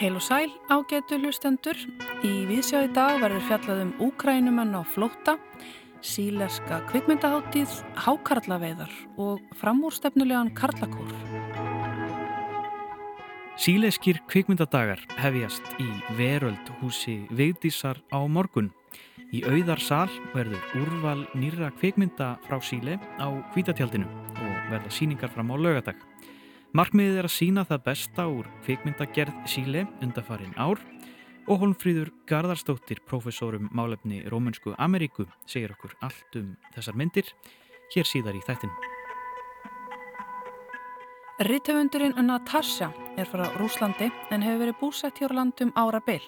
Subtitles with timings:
[0.00, 1.76] Heil og sæl ágetu hlustendur.
[2.24, 5.34] Í viðsjá í dag verður fjallað um úkrænumenn á flótta,
[6.00, 7.74] síleska kvikmyndaháttíð,
[8.06, 11.12] hákarlaveiðar og framúrstefnulegan karlakór.
[13.60, 18.72] Síleskir kvikmyndadagar hefjast í veröld húsi Vigdísar á morgun.
[19.28, 25.56] Í auðarsal verður úrval nýra kvikmynda frá Síle á kvítatjaldinu og verða síningar fram á
[25.60, 26.00] lögadag.
[26.74, 30.80] Markmiðið er að sína það besta úr kvikmyndagerð Síle undarfarin ár
[31.46, 37.30] og Holmfríður Garðarstóttir, profesorum málefni Rómunsku Ameríku, segir okkur allt um þessar myndir
[37.94, 38.72] hér síðar í þættin.
[41.46, 42.90] Rittöfundurinn Natasja
[43.22, 46.26] er frá Rúslandi en hefur verið búsætt hér á landum ára byll.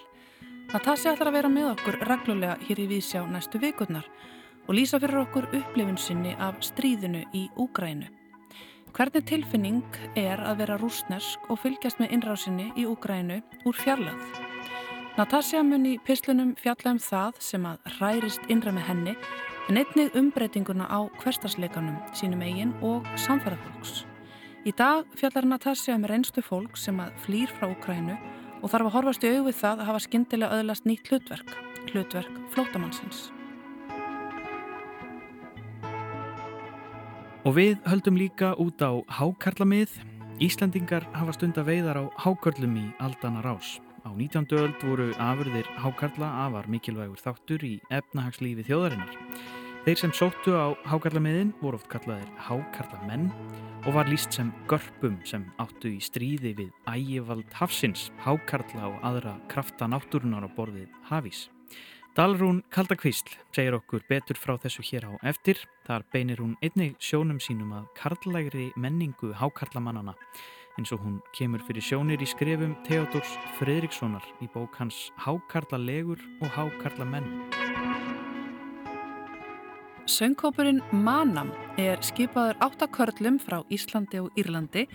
[0.71, 4.07] Natasja ætlar að vera með okkur reglulega hér í Vísjá næstu vikurnar
[4.63, 8.16] og lýsa fyrir okkur upplifun sinni af stríðinu í Úgrænu.
[8.97, 9.83] Hvernig tilfinning
[10.17, 13.35] er að vera rúsnesk og fylgjast með innrásinni í Úgrænu
[13.69, 14.23] úr fjarlað?
[15.19, 19.13] Natasja mun í pislunum fjalla um það sem að hrærist innra með henni
[19.69, 24.07] en einnig umbreytinguna á hverstarsleikanum sínum eigin og samferðarfólks.
[24.65, 28.17] Í dag fjallar Natasja um reynstu fólk sem að flýr frá Úgrænu
[28.63, 31.57] og þarf að horfast í auðvið það að hafa skindilega öðlast nýtt hlutverk,
[31.93, 33.27] hlutverk flótamannsins.
[37.47, 39.93] Og við höldum líka út á hákarlamið.
[40.43, 43.77] Íslandingar hafa stund að veiðar á hákarlum í aldana rás.
[44.03, 44.51] Á 19.
[44.51, 49.15] öld voru afurðir hákarla afar mikilvægur þáttur í efnahagslífi þjóðarinnar.
[49.87, 53.29] Þeir sem sóttu á hákarlamiðin voru oft kallaðir hákarlamenn
[53.87, 59.39] og var líst sem görpum sem áttu í stríði við ægivald hafsins, hákarla og aðra
[59.47, 61.47] krafta náttúrunar á borðið hafís.
[62.17, 65.59] Dalrún Kaldakvísl segir okkur betur frá þessu hér á eftir.
[65.85, 70.15] Þar beinir hún einnig sjónum sínum að karlægri menningu hákarlamannana
[70.79, 76.49] eins og hún kemur fyrir sjónir í skrefum Theodors Fredrikssonar í bók hans Hákarlalegur og
[76.57, 77.29] Hákarlamenn.
[80.09, 84.87] Söngkópurinn Manam er skipaður áttakörlum frá Íslandi og Írlandi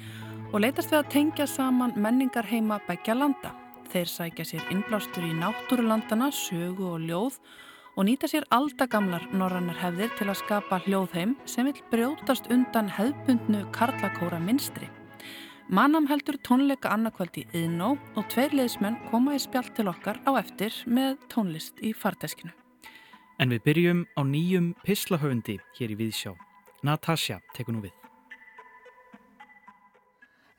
[0.51, 3.62] og leytast við að tengja saman menningar heima begja landa.
[3.93, 7.35] Þeir sækja sér innblástur í náttúrulandana, sögu og ljóð
[7.93, 13.67] og nýta sér aldagamlar norrannar hefðir til að skapa hljóðheim sem vil brjótast undan hefðbundnu
[13.77, 14.89] karlakóra minstri.
[15.69, 20.41] Manam heldur tónleika annarkvöld í Yðnó og tveir leðismenn koma í spjall til okkar á
[20.41, 22.53] eftir með tónlist í farteskinu.
[23.41, 26.33] En við byrjum á nýjum pislahöfundi hér í Víðsjá.
[26.81, 28.02] Natasja tekur nú við.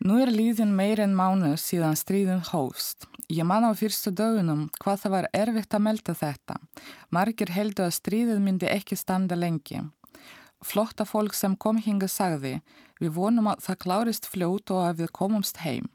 [0.04, 3.06] Nú er líðin meir en mánu síðan stríðun hófst.
[3.32, 6.58] Ég man á fyrstu dögunum hvað það var erfitt að melda þetta.
[7.08, 9.80] Margir heldu að stríðið myndi ekki standa lengi.
[10.60, 12.58] Flotta fólk sem kom hinga sagði,
[13.00, 15.88] við vonum að það klárist fljót og að við komumst heim,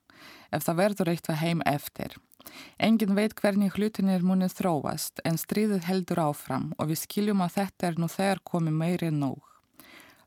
[0.57, 2.17] ef það verður eitthvað heim eftir.
[2.81, 7.93] Engin veit hvernig hlutinir munið þróast en stríðið heldur áfram og við skiljum að þetta
[7.93, 9.48] er nú þegar komið meiri en nóg.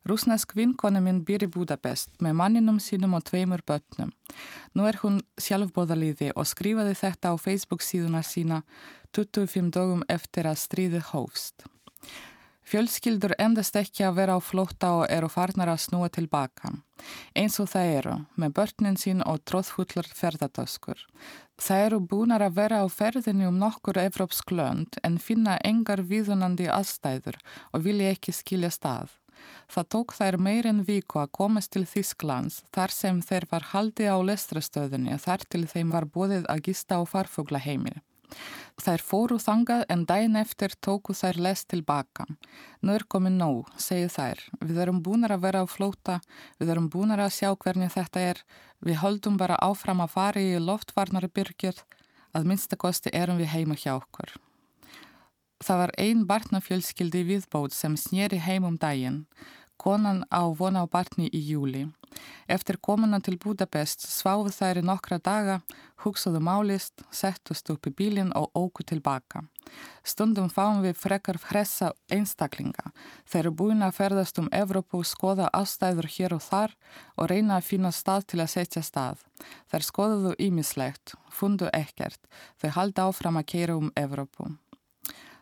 [0.07, 4.09] Rúsnesk vinkona minn býr í Budapest með manninum sínum og tveimur börnum.
[4.73, 8.63] Nú er hún sjálfbóðaliði og skrifaði þetta á Facebook síðuna sína
[9.13, 11.67] 25 dögum eftir að stríði hófst.
[12.71, 16.71] Fjölskyldur endast ekki að vera á flótta og eru farnar að snúa tilbaka.
[17.35, 21.01] Eins og það eru, með börnin sín og tróðhullar ferðartöskur.
[21.61, 26.69] Það eru búinar að vera á ferðinu um nokkur evrópsk lönd en finna engar viðunandi
[26.71, 27.41] aðstæður
[27.73, 29.11] og vilja ekki skilja stað.
[29.71, 34.07] Það tók þær meir en viku að komast til Þísklands þar sem þeir var haldi
[34.11, 37.99] á lestrastöðunni þar til þeim var búið að gista á farfuglaheimil.
[38.81, 42.25] Þær fóru þangað en dæin eftir tóku þær lest tilbaka.
[42.81, 44.43] Nú er komið nóg, segju þær.
[44.63, 46.19] Við erum búinar að vera á flóta,
[46.59, 48.43] við erum búinar að sjá hvernig þetta er,
[48.79, 51.83] við höldum bara áfram að fara í loftvarnari byrgjur,
[52.31, 54.33] að minnstakosti erum við heima hjá okkur.
[55.61, 59.25] Það var ein barnafjölskyldi viðbót sem snýri heim um daginn.
[59.77, 61.87] Konan á vona á barni í júli.
[62.49, 65.59] Eftir komuna til Budapest sváðu þær í nokkra daga,
[66.03, 69.43] hugsaðu málist, settust upp í bílinn og óku tilbaka.
[70.03, 72.91] Stundum fáum við frekar hressa einstaklinga.
[73.29, 76.75] Þeir eru búin að ferðast um Evrópu, skoða ástæður hér og þar
[77.15, 79.21] og reyna að finna stað til að setja stað.
[79.69, 82.19] Þeir skoðuðu ímislegt, fundu ekkert.
[82.57, 84.49] Þeir haldi áfram að keira um Evrópu.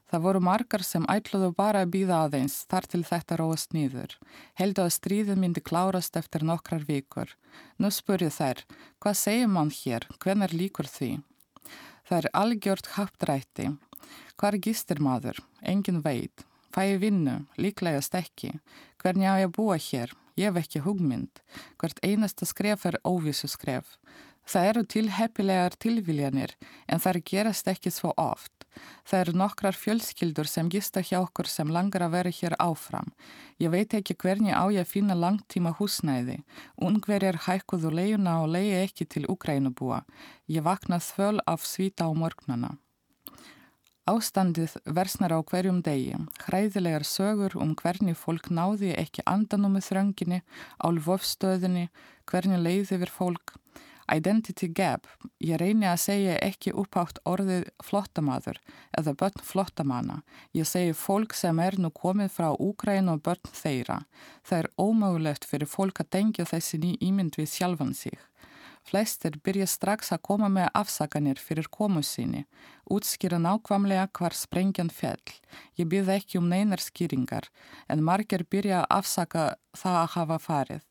[0.10, 4.16] Það voru margar sem ætluðu bara að býða aðeins þar til þetta róast nýður.
[4.58, 7.36] Heldu að stríðið myndi klárast eftir nokkrar vikur.
[7.78, 8.64] Nú spurju þær,
[8.98, 11.12] hvað segir mann hér, hvenar líkur því?
[12.10, 13.68] Það er algjört hapdrætti.
[14.40, 15.44] Hvar gistir maður?
[15.62, 16.42] Engin veit.
[16.74, 17.44] Fæ ég vinnu?
[17.62, 18.56] Líklegast ekki.
[19.02, 20.14] Hvernig á ég að búa hér?
[20.40, 21.42] Ég hef ekki hugmynd.
[21.78, 23.98] Hvert einasta skref er óvísu skref.
[24.50, 26.56] Það eru tilheppilegar tilviljanir
[26.90, 28.59] en það gerast ekki svo oft.
[29.08, 33.14] Það eru nokkrar fjölskyldur sem gista hjá okkur sem langar að vera hér áfram.
[33.60, 36.42] Ég veit ekki hvernig á ég að finna langtíma húsnæði.
[36.78, 40.04] Ungverjar hækkuðu leiuna og leiði ekki til Ukrænubúa.
[40.48, 42.78] Ég vakna þvöl af svita á morgnana.
[44.10, 46.16] Ástandið versnar á hverjum degi,
[46.48, 50.40] hræðilegar sögur um hvernig fólk náði ekki andanum með þrönginni,
[50.82, 51.90] álvofstöðinni,
[52.26, 53.54] hvernig leiði yfir fólk.
[54.10, 55.06] Identity gap,
[55.38, 58.58] ég reyni að segja ekki uppátt orðið flottamaður
[58.98, 60.22] eða börn flottamanna.
[60.58, 64.00] Ég segi fólk sem er nú komið frá Úgræn og börn þeirra.
[64.42, 68.18] Það er ómögulegt fyrir fólk að tengja þessi ný ímynd við sjálfan sig.
[68.90, 72.46] Flestir byrja strax að koma með afsakanir fyrir komu síni,
[72.90, 75.22] útskýra nákvæmlega hvar sprengjan fell.
[75.78, 77.52] Ég byrði ekki um neinar skýringar,
[77.86, 80.89] en margir byrja að afsaka það að hafa farið.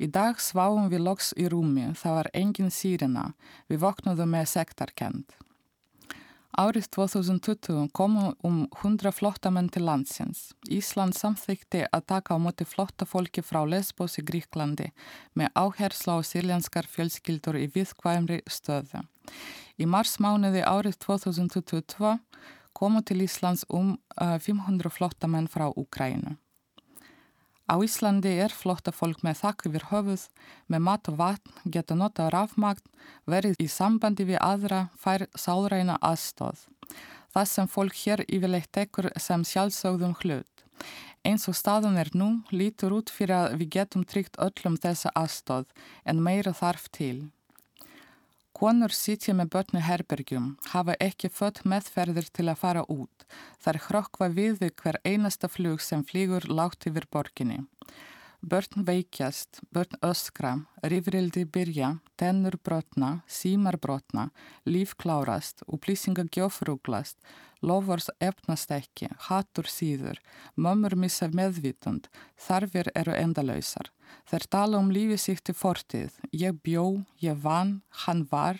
[0.00, 3.34] Í dag sváum við loks í rúmi, það var engin sírina,
[3.68, 5.34] við voknuðum með sektarkend.
[6.56, 10.50] Árið 2020 komu um 100 flottamenn til landsins.
[10.66, 14.88] Ísland samþykti að taka á móti flotta fólki frá Lesbos í Gríklandi
[15.38, 19.04] með áherslu á sírlenskar fjölskyldur í viðkvæmri stöðu.
[19.78, 22.16] Í marsmánuði árið 2022
[22.72, 26.40] komu til Íslands um 500 flottamenn frá Ukrænu.
[27.70, 30.22] Á Íslandi er flotta fólk með þakk yfir höfuð,
[30.66, 32.82] með mat og vatn, geta nota rafmagn,
[33.30, 36.66] verið í sambandi við aðra, fær sálræna aðstóð.
[37.30, 40.64] Það sem fólk hér yfirleitt tekur sem sjálfsögðum hlut.
[41.22, 45.68] Eins og staðun er nú lítur út fyrir að við getum tryggt öllum þessa aðstóð
[46.08, 47.30] en meira þarf til.
[48.60, 53.24] Konur sitja með börnu herbergjum, hafa ekki fött meðferðir til að fara út.
[53.64, 57.62] Þar hrökkva við hver einasta flug sem flýgur látt yfir borginni.
[58.44, 60.52] Börn veikjast, börn öskra,
[60.84, 64.28] rifrildi byrja, tennur brotna, símar brotna,
[64.68, 67.16] líf klárast, upplýsinga gjófrúglast,
[67.62, 70.20] lofors efnast ekki, hattur síður,
[70.56, 72.08] mömmur missa meðvitund,
[72.40, 73.90] þarfir eru endalöysar.
[74.30, 76.18] Þeir tala um lífið síkt til fortið.
[76.32, 78.58] Ég bjó, ég vann, hann var.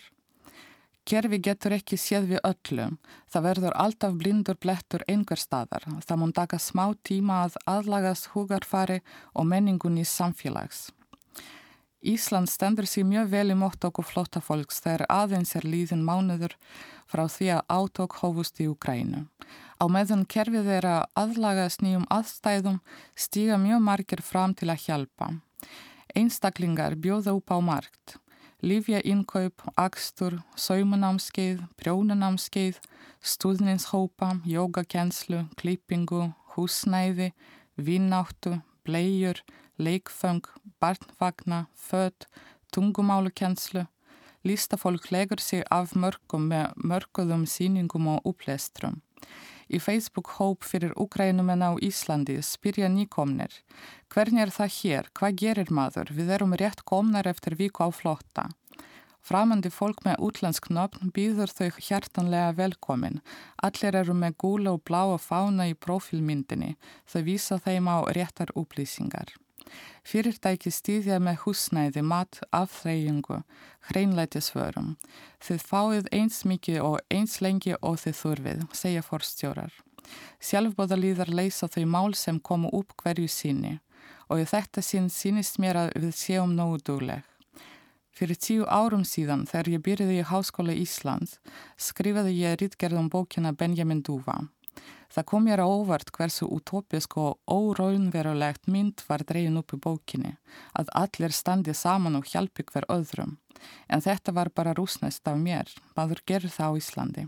[1.07, 2.97] Kerfi getur ekki séð við öllum.
[3.31, 5.87] Það verður alltaf blindur blettur einhver staðar.
[6.05, 9.01] Það mun taka smá tíma að aðlagast hugarfari
[9.33, 10.91] og menningunni samfélags.
[12.01, 16.55] Ísland stendur sér mjög vel í mótt okkur flotta fólks þegar aðeins er líðin mánuður
[17.11, 19.27] frá því að átók hófust í Ukrænu.
[19.77, 22.79] Á meðan kerfið er að aðlagast nýjum aðstæðum
[23.13, 25.29] stíga mjög margir fram til að hjálpa.
[26.17, 28.17] Einstaklingar bjóða upp á margt.
[28.61, 32.77] Lífja innkaup, akstur, saumanámskeið, prjónanámskeið,
[33.21, 37.31] stuðninshópa, jógakenslu, klippingu, húsnæði,
[37.77, 39.41] vinnáttu, bleiur,
[39.81, 40.45] leikföng,
[40.79, 42.27] barnvagna, född,
[42.71, 43.85] tungumálukenslu.
[44.43, 49.01] Listafólk legur sig af mörgum með mörguðum síningum og upplestrum.
[49.71, 53.53] Í Facebook-hóp fyrir Ukrænumenn á Íslandi spyrja nýkomnir.
[54.11, 55.11] Hvernig er það hér?
[55.15, 56.11] Hvað gerir maður?
[56.17, 58.49] Við erum rétt komnar eftir viku á flotta.
[59.21, 63.21] Framandi fólk með útlensk nöfn býður þau hjartanlega velkomin.
[63.61, 66.73] Allir eru með gúla og bláa fána í profilmyndinni.
[67.05, 69.29] Þau vísa þeim á réttar upplýsingar.
[70.07, 73.41] Fyrirtæki stýðja með húsnæði, mat, afþreyingu,
[73.91, 74.95] hreinlætisvörum.
[75.43, 79.73] Þið fáið eins mikið og eins lengi og þið þurfið, segja forstjórar.
[80.41, 83.77] Sjálfbóðalíðar leysa þau mál sem komu upp hverju síni
[84.31, 87.25] og í þetta sín sínist mér að við séum nógu dugleg.
[88.15, 91.37] Fyrir tíu árum síðan þegar ég byrjiði í Háskóla Íslands
[91.79, 94.35] skrifaði ég rítgerðum bókina Benjamin Duva.
[95.11, 100.37] Það kom mér á óvart hversu utopisk og óraunverulegt mynd var dreyin upp í bókinni,
[100.71, 103.35] að allir standi saman og hjálpi hver öðrum.
[103.91, 107.25] En þetta var bara rúsnest af mér, maður gerir það á Íslandi.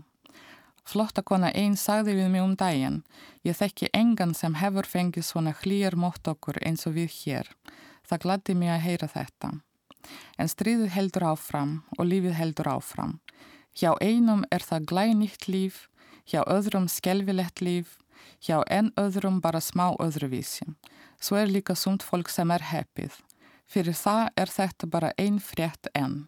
[0.84, 3.02] Flottakona einn sagði við mig um daginn,
[3.44, 7.48] ég þekki engan sem hefur fengið svona hlýjar mótt okkur eins og við hér.
[8.04, 9.52] Það gladdi mig að heyra þetta.
[10.36, 13.18] En stríðið heldur áfram og lífið heldur áfram.
[13.74, 15.88] Hjá einum er það glænýtt líf,
[16.28, 17.98] hjá öðrum skelvilegt líf,
[18.40, 20.66] hjá enn öðrum bara smá öðruvísi.
[21.20, 23.16] Svo er líka sumt fólk sem er heppið.
[23.66, 26.26] Fyrir það er þetta bara einn frétt enn.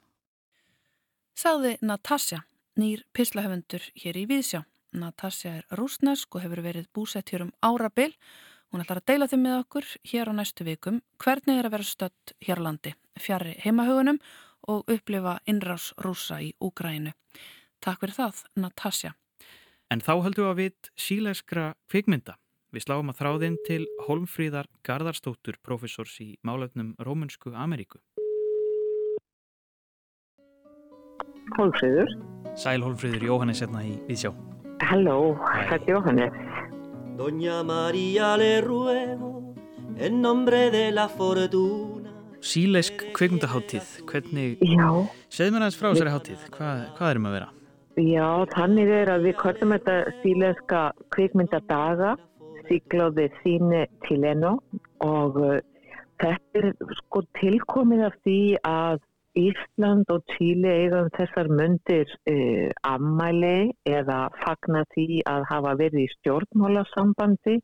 [1.36, 2.44] Saði Natasja,
[2.80, 4.62] nýr pislahöfundur hér í Vísjá.
[4.96, 8.14] Natasja er rúsnesk og hefur verið búsett hér um árabil.
[8.72, 11.86] Hún ætlar að deila þeim með okkur hér á næstu vikum hvernig er að vera
[11.86, 14.18] stött hér á landi, fjari heimahugunum
[14.72, 17.12] og upplifa innrás rúsa í Úgrænu.
[17.84, 19.12] Takk fyrir það, Natasja.
[19.94, 22.34] En þá höldum við að við síleskra kvikmynda.
[22.74, 28.00] Við sláum að þráðinn til Holmfríðar Garðarstóttur, professors í málefnum Rómunsku Ameríku.
[31.54, 32.10] Holmfríður.
[32.58, 34.34] Sæl Holmfríður, Jóhannes hérna í Víðsjá.
[34.90, 36.40] Halló, þetta er Jóhannes.
[37.16, 39.54] Doña María le ruego
[39.96, 42.12] en nombre de la fortuna
[42.44, 44.90] Síleisk kveikmyndaháttíð, hvernig, Já,
[45.32, 47.48] segð mér aðeins frá þessari háttíð, hvað, hvað erum að vera?
[47.96, 50.80] Já, þannig er að við kvöldum þetta sílenska
[51.14, 52.14] kvikmyndadaga,
[52.68, 54.56] síklóði síni Tileno
[55.04, 55.58] og uh,
[56.20, 59.04] þetta er sko tilkomið af því að
[59.36, 66.04] Ísland og Tíli eiga um þessar myndir uh, ammæli eða fagna því að hafa verið
[66.06, 67.56] í stjórnmálasambandi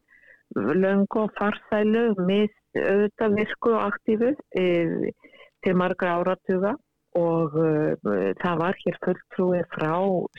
[0.52, 5.28] löngu og farsælu með auðvitað virku og aktífu uh,
[5.62, 6.76] til margra áratuga
[7.18, 9.92] og uh, það var hér fulltrúi frá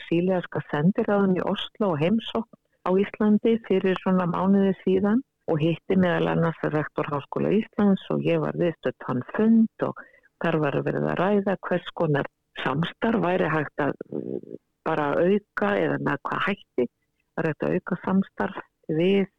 [0.08, 6.32] sílegarska sendiráðun í Oslo og heimsókn á Íslandi fyrir svona mánuði síðan og hitti meðal
[6.32, 10.02] annars rektor Háskóla Íslands og ég var viðstödd hann fund og
[10.42, 12.30] þar var verða að ræða hvers konar
[12.62, 16.88] samstarf væri hægt að uh, bara auka eða með hvað hætti
[17.36, 19.30] var hægt að auka samstarf við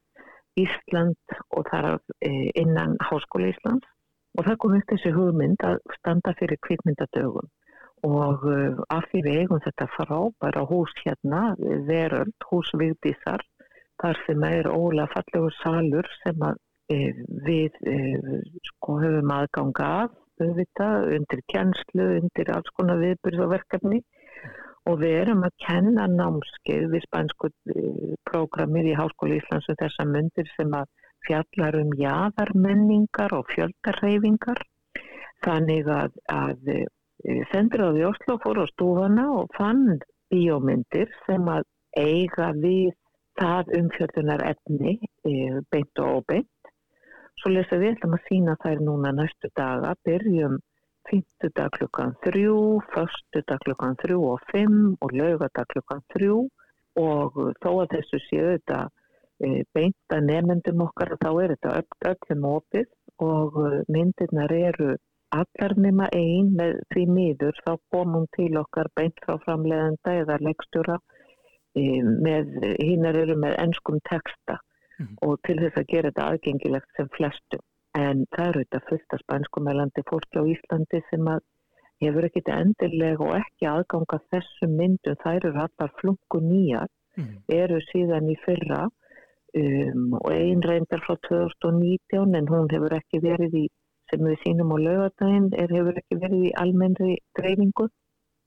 [0.56, 3.92] Ísland og þar eh, innan Háskóla Íslands
[4.36, 7.48] og það kom upp þessi hugmynd að standa fyrir kvikmyndadögum.
[8.06, 11.44] Og uh, af því við eigum þetta frábæra hús hérna,
[11.88, 13.42] veröld, hús Vigdísar,
[14.04, 16.60] þar sem er ólega fallegur salur sem að
[16.94, 18.36] uh, við uh,
[18.72, 23.48] sko höfum aðganga af, auðvitað, undir kjenslu, undir alls konar viðbyrð
[24.86, 27.50] og við erum að kenna námskeið við spænsku
[28.30, 30.92] prógramir í Háskóli Íslands og þessa myndir sem að
[31.28, 34.62] fjallar um jaðarmenningar og fjöldarreyfingar
[35.46, 36.70] þannig að, að
[37.52, 40.00] sendiráði Oslo fór á stúfana og fann
[40.34, 41.66] bíómyndir sem að
[41.98, 42.94] eiga við
[43.40, 46.72] það umfjöldunar efni e, beint og óbeint.
[47.42, 50.58] Svo lesa við ætlum að sína þær núna næstu daga, byrjum
[51.10, 52.60] fymtudag klukkan þrjú
[52.94, 56.46] förstudag klukkan þrjú og fimm og laugadag klukkan þrjú.
[56.96, 58.86] Og þó að þessu séu þetta
[59.76, 62.88] beinta nefnendum okkar þá er þetta öllum opið
[63.26, 63.58] og
[63.92, 64.96] myndirnar eru
[65.36, 71.00] allar nema einn með því miður þá komum til okkar beint frá framlegenda eða leikstjóra
[71.76, 74.60] með hinnar eru með ennskum texta
[75.00, 75.18] mm.
[75.28, 77.66] og til þess að gera þetta aðgengilegt sem flestum
[78.00, 78.82] en það eru þetta
[79.18, 81.44] af spænskumælandi fólki á Íslandi sem að
[82.04, 87.36] hefur ekkit endilega og ekki aðganga þessum myndum, þær eru allar flungu nýjar, mm.
[87.56, 88.86] eru síðan í fyrra
[89.60, 93.66] um, og einn reyndar frá 2019 en hún hefur ekki verið í
[94.12, 97.88] sem við sínum á lögadaginn hefur ekki verið í almennri dreifingu.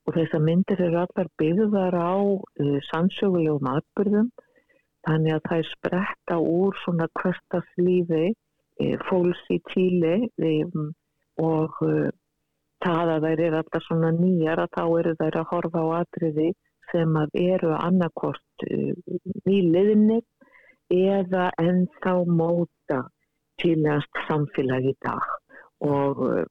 [0.09, 4.31] Og þessar myndir eru allar byggðar á uh, sannsögulegum atbyrðum
[5.09, 10.89] þannig að það er spretta úr svona hverstaslífi uh, fólks í tíli um,
[11.43, 12.09] og uh,
[12.85, 16.49] það að þær eru alltaf svona nýjar að þá eru þær að horfa á atriði
[16.89, 18.67] sem að eru annarkort
[19.45, 20.23] nýliðinni
[20.95, 23.03] eða ennþá móta
[23.61, 25.27] tílegast samfélag í dag
[25.85, 26.45] og uh,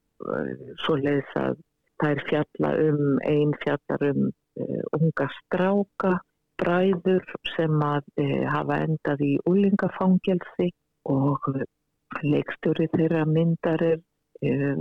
[0.84, 1.58] svo leiðis að
[1.98, 6.12] það er fjalla um, einn fjallar um uh, unga stráka,
[6.60, 10.70] bræður sem að uh, hafa endað í úlingafangelsi
[11.08, 11.50] og
[12.22, 13.98] leikstjóri þeirra myndar er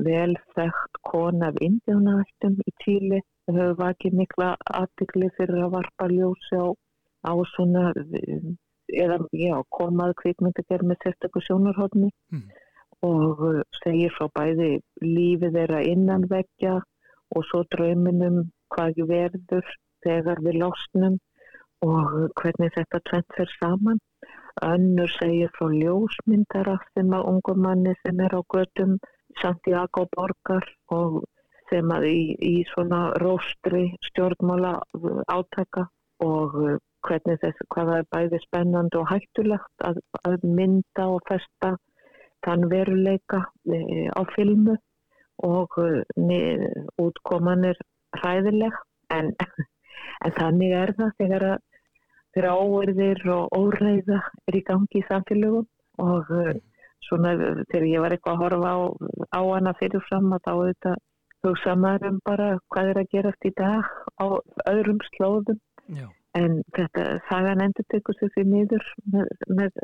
[0.05, 3.21] velþægt kona af indjónaættum í Tíli.
[3.47, 4.49] Það hefur vakið mikla
[4.79, 6.67] aðtikli fyrir að varpa ljósi á,
[7.25, 7.91] á svona,
[8.93, 12.13] eða já, komað kvikmyndi gerð með sérstaklega sjónarhóðni.
[12.33, 12.47] Mm
[13.05, 13.41] og
[13.83, 14.69] segir frá bæði
[15.03, 16.75] lífið þeirra innanveggja
[17.35, 19.67] og svo drauminum hvað verður
[20.05, 21.17] þegar við losnum
[21.85, 23.99] og hvernig þetta tvent fer saman.
[24.65, 28.97] Önnur segir frá ljósmyndara sem að ungum manni sem er á gödum
[29.41, 31.21] Santiago borgar og
[31.69, 34.79] sem að í, í svona róstri stjórnmála
[35.29, 35.85] átæka
[36.25, 36.55] og
[37.07, 41.73] hvernig þess hvað það er bæði spennandi og hættulegt að, að mynda og festa
[42.45, 44.75] þann veruleika e, á filmu
[45.45, 46.41] og e,
[47.01, 47.79] útkoman er
[48.19, 48.75] hræðileg.
[49.13, 49.31] En,
[50.25, 51.57] en þannig er það þegar að
[52.35, 55.67] þeirra óverðir og óræða er í gangi í samfélögum
[56.03, 56.57] og e,
[57.07, 57.35] svona
[57.71, 58.79] þegar ég var eitthvað að horfa á,
[59.37, 61.03] á hana fyrirfram að þá auðvitað
[61.45, 64.25] hugsa maður um bara hvað er að gerast í dag á
[64.67, 65.59] öðrum slóðum.
[65.87, 69.79] Já en þetta sagan endur tekur sér því nýður með, með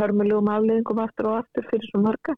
[0.00, 2.36] hörmulegum afleðingum aftur og aftur fyrir svo marga.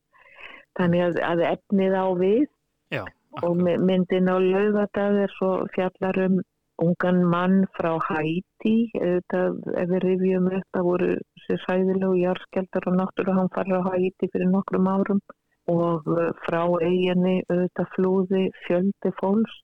[0.79, 2.47] Þannig að, að efnið á við
[2.95, 3.03] Já,
[3.43, 6.41] og myndin á laugadag er svo fjallar um
[6.81, 11.11] ungan mann frá Hæti, ef við rifjum það voru
[11.45, 15.21] sér sæðilegu járskjaldar og náttúrulega hann farið á Hæti fyrir nokkrum árum
[15.71, 19.59] og uh, frá eiginni auðvitað flúði fjöldi fólks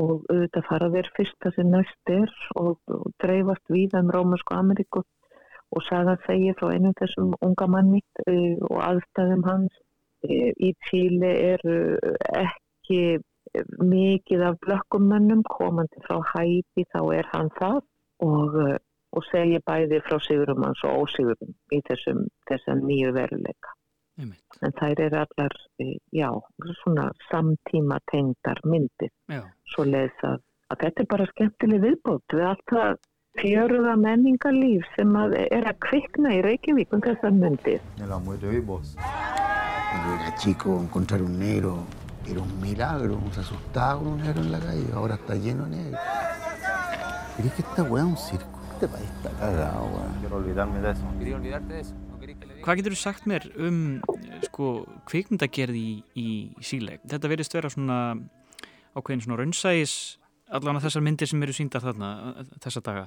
[0.00, 5.02] og auðvitað fara þeir fyrsta sem næst er og, og dreifast víða um Rómusku Ameríku
[5.74, 9.78] og sagan segir frá einum þessum unga manni uh, og aðstæðum hans
[10.28, 11.78] uh, í Tíli eru
[12.44, 13.00] ekki
[13.80, 17.80] mikið af blökkumönnum komandi frá hæti þá er hann það
[18.26, 18.76] og, uh,
[19.16, 23.74] og segir bæði frá sigurum hans og ósigurum í þessum, þessum nýju veruleika.
[24.16, 24.60] Einmitt.
[24.64, 26.30] En þær eru allar, uh, já,
[26.82, 29.12] svona samtíma tengdar myndir.
[29.28, 29.42] Já,
[29.74, 30.40] Svo leiðis að,
[30.72, 32.96] að þetta er bara skemmtileg viðbót við allt það
[33.36, 37.84] fjöruða menningarlíf sem að er að kvikna í Reykjavík um þessar myndir.
[38.00, 38.96] Me la muestre hoy vos.
[38.96, 41.76] Cuando era chico, encontrar un negro
[42.28, 43.16] era un milagro.
[43.16, 44.86] Uno se asustaba con un negro en la calle.
[44.94, 46.00] Ahora está lleno de negros.
[47.36, 48.60] ¿Crees que esta weá es un circo?
[48.72, 50.20] Este país está cagado, weón.
[50.20, 51.02] Quiero olvidarme de eso.
[51.18, 51.94] Quería olvidarte de eso.
[52.66, 53.76] Hvað getur þú sagt mér um
[54.42, 54.68] sko,
[55.06, 56.30] kvikmyndagerð í, í
[56.66, 57.04] síleg?
[57.06, 57.98] Þetta verðist vera svona
[58.98, 59.92] ákveðin svona raunsægis
[60.50, 63.04] allan að þessar myndir sem eru síndar þarna eh, þessa daga.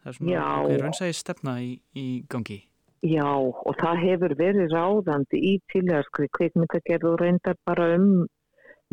[0.00, 1.68] Það er svona ákveðin raunsægis stefna í,
[2.00, 2.58] í gangi.
[3.04, 8.08] Já, og það hefur verið ráðandi í tílegarskri kvikmyndagerð og reyndar bara um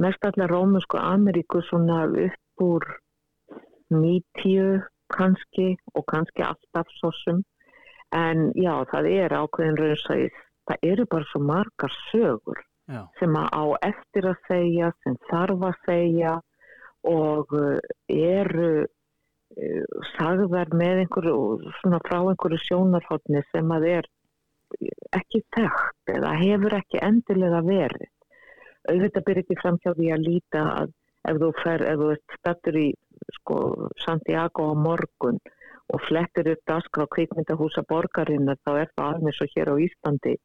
[0.03, 2.83] mest allar rómusku Ameríku svona upp úr
[3.95, 4.83] 90
[5.15, 7.45] kannski og kannski alltaf svo sem.
[8.15, 10.41] En já, það er ákveðin raunsæðis.
[10.65, 15.63] Það eru bara svo margar sögur Já, sem að á eftir að segja, sem þarf
[15.69, 16.33] að segja
[17.05, 17.79] og uh,
[18.09, 21.37] eru uh, sagðar með einhverju,
[21.79, 24.09] svona frá einhverju sjónarhóttni sem að er
[25.17, 28.11] ekki þekkt eða hefur ekki endilega verið.
[28.89, 30.93] Auðvitað byrja ekki fram hjá því að líta að
[31.29, 32.87] ef þú fer, ef þú ert stættur í
[33.39, 33.59] sko,
[34.03, 35.39] Santiago á morgun
[35.93, 40.35] og flettir upp dagskrá kvikmyndahúsa borgarinnar þá er það alveg svo hér á Íslandi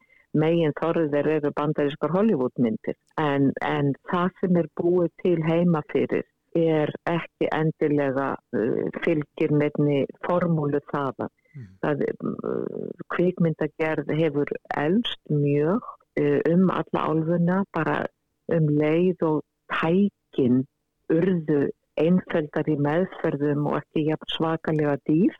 [0.43, 6.91] megin þorðir eru bandarískar Hollywoodmyndir en, en það sem er búið til heima fyrir er
[7.07, 11.29] ekki endilega uh, fylgir nefni formúlu þaða.
[11.55, 11.69] Mhm.
[11.83, 15.83] Það, uh, kvikmyndagerð hefur elst mjög
[16.21, 18.05] uh, um alla álfuna bara
[18.51, 20.65] um leið og tækin
[21.11, 25.37] urðu einfeldar í meðferðum og ekki jafn svakalega dýr.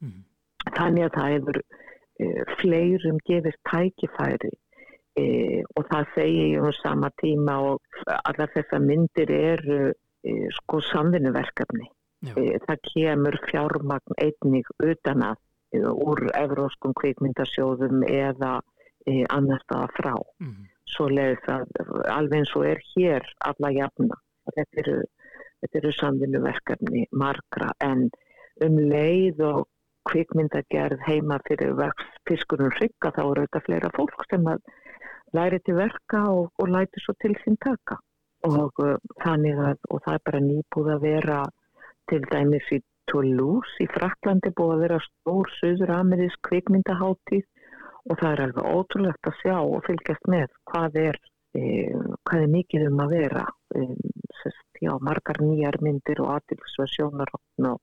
[0.00, 0.24] Mhm.
[0.76, 7.10] Þannig að það hefur uh, fleirum gefist tækifæri uh, og það segi ég um sama
[7.22, 11.88] tíma og allar þessar myndir eru uh, sko samvinnuverkefni.
[12.66, 15.38] það kemur fjármagn einnig utan að
[15.72, 18.58] úr evróskum kvikmyndasjóðum eða
[19.32, 20.14] annars staða frá.
[20.42, 21.70] mhm, Svo leiðis að
[22.10, 24.16] alveg eins og er hér alla jafna.
[24.50, 24.96] Þetta eru,
[25.60, 28.08] þetta eru samvinnuverkefni margra en
[28.64, 29.66] um leið og
[30.10, 31.74] kvikmyndagerð heima fyrir
[32.28, 34.62] fiskunum hrygga þá eru þetta fleira fólk sem að
[35.36, 38.00] læri til verka og, og læti svo til sín taka.
[38.48, 41.40] Og uh, þannig að og það er bara nýbúð að vera
[42.10, 47.44] til dæmis í Toulouse í Fraklandi búið að vera stór söður-amerísk kvikmyndaháttíð
[48.08, 51.18] og það er alveg ótrúlegt að sjá og fylgjast með hvað er,
[51.58, 51.62] e,
[52.26, 53.44] hvað er mikið um að vera
[53.76, 53.86] e,
[54.40, 57.80] sest, já, margar nýjar myndir og aðtilsvað sjónarhóttn og,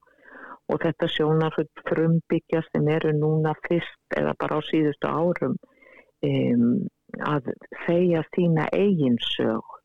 [0.68, 5.56] og þetta sjónarhóttn frumbyggja sem eru núna fyrst eða bara á síðustu árum
[6.22, 6.32] e,
[7.24, 7.52] að
[7.86, 9.76] segja sína eigin sög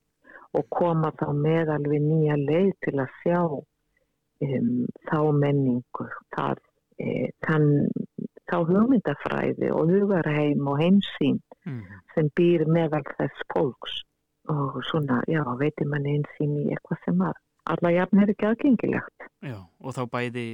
[0.53, 4.71] og koma þá með alveg nýja leið til að sjá um,
[5.09, 6.61] þá menningu, það,
[7.01, 7.69] e, þann,
[8.49, 12.01] þá hugmyndafræði og hugarheim og heimsýn mhm.
[12.15, 14.01] sem býr meðal þess fólks
[14.49, 17.33] og svona, já, veitir mann einsýn í eitthvað sem að
[17.65, 19.27] alla jafn er ekki aðgengilegt.
[19.41, 20.45] já, og þá bæði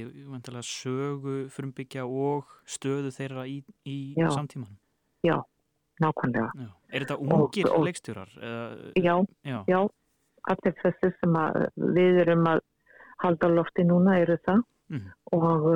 [0.62, 4.28] sögu frumbyggja og stöðu þeirra í, í Já.
[4.30, 4.76] samtímanum.
[5.24, 5.40] Já,
[6.00, 6.50] nákvæmlega.
[6.54, 6.68] Já.
[6.92, 8.30] Er þetta ungir leikstjórar?
[8.96, 9.80] Já, Já, já,
[10.48, 12.60] allir þessi sem að við erum að
[13.18, 15.10] halda lofti núna eru það Mhm.
[15.32, 15.66] og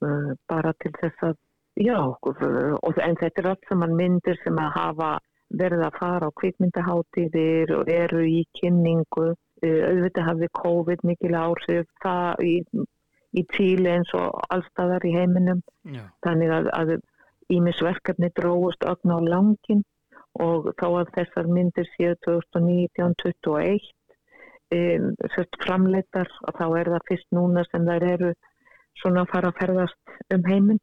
[0.00, 1.34] uh, bara til þess að,
[1.76, 5.18] já, og, en þetta er allt saman myndir sem að hafa
[5.60, 11.88] verið að fara á kvikmyndaháttíðir og eru í kynningu, uh, auðvitað hafði COVID mikil áhrif
[12.04, 12.54] það í,
[13.34, 15.64] í Tíli eins og allstaðar í heiminum.
[15.84, 16.94] Já, þannig að, að
[17.52, 19.84] ímisverkefni dróðust ögn á langin
[20.40, 23.84] og þá að þessar myndir séu 2019-21
[24.74, 28.32] um, sérst framleitar og þá er það fyrst núna sem þær eru
[29.00, 30.82] svona að fara að ferðast um heiminn.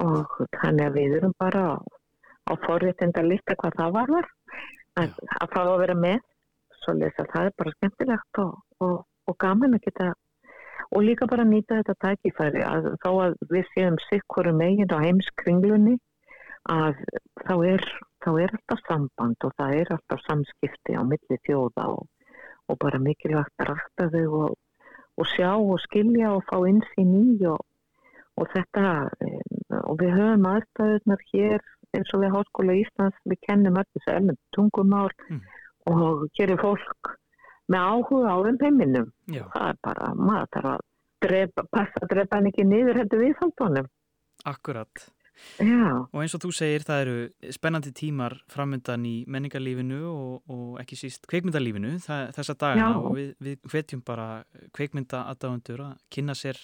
[0.00, 1.62] Og þannig að við erum bara
[2.46, 4.30] á, forréttinda lista hvað það var var
[5.02, 6.20] að, að fá að vera með
[6.82, 8.54] svo lesa það er bara skemmtilegt og,
[8.84, 10.12] og, og gaman að geta
[10.94, 15.96] og líka bara nýta þetta tækifæri að þá að við séum sikkur megin á heimskringlunni
[16.70, 17.00] að
[17.46, 17.86] þá er,
[18.24, 22.06] þá er alltaf samband og það er alltaf samskipti á milli þjóða og,
[22.70, 24.56] og bara mikilvægt að rætta þau og,
[25.16, 27.62] og sjá og skilja og fá insýn í og,
[28.36, 28.86] og þetta
[29.82, 31.64] og við höfum aðstæðunar hér
[31.96, 35.40] eins og við Háskóla Íslands við kennum öll þessu elnum tungumál mm.
[35.92, 37.12] og gerir fólk
[37.72, 40.86] með áhuga á um heiminum það er bara, maður þarf að
[41.26, 43.92] drepa, passa drepa hann ekki niður hættu viðfaldunum
[44.46, 45.06] Akkurat
[45.60, 46.08] Já.
[46.12, 50.96] Og eins og þú segir, það eru spennandi tímar framöndan í menningarlífinu og, og ekki
[50.96, 53.00] síst kveikmyndalífinu þessa dagina Já.
[53.00, 54.28] og við, við hvetjum bara
[54.76, 56.60] kveikmyndaadáðundur að kynna sér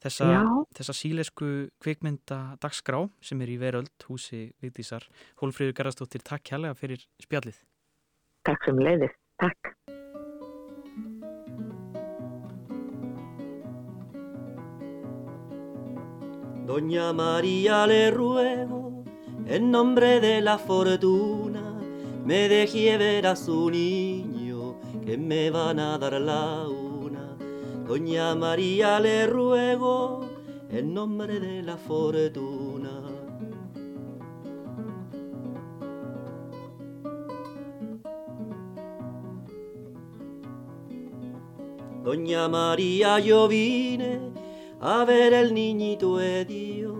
[0.00, 0.28] þessa,
[0.76, 1.50] þessa sílesku
[1.82, 5.06] kveikmyndadagskrá sem er í veröld húsi Vigdísar.
[5.42, 7.60] Hólfríður Garðarstóttir, takk kærlega fyrir spjallið.
[8.48, 9.18] Takk sem leiðist.
[9.40, 9.74] Takk.
[16.70, 19.04] Doña María le ruego,
[19.46, 21.74] en nombre de la fortuna,
[22.24, 26.89] me deje ver a su niño, que me van a dar la una.
[27.90, 30.20] Doña María le ruego,
[30.70, 33.02] en nombre de la fortuna.
[42.04, 44.20] Doña María, yo vine
[44.80, 46.96] a ver el niñito de Dios.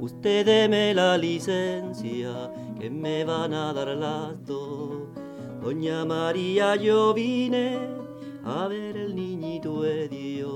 [0.00, 5.06] Usted deme la licencia que me van a dar las dos.
[5.62, 8.05] Doña María, yo vine
[8.46, 10.54] a ver el niñito de Dios.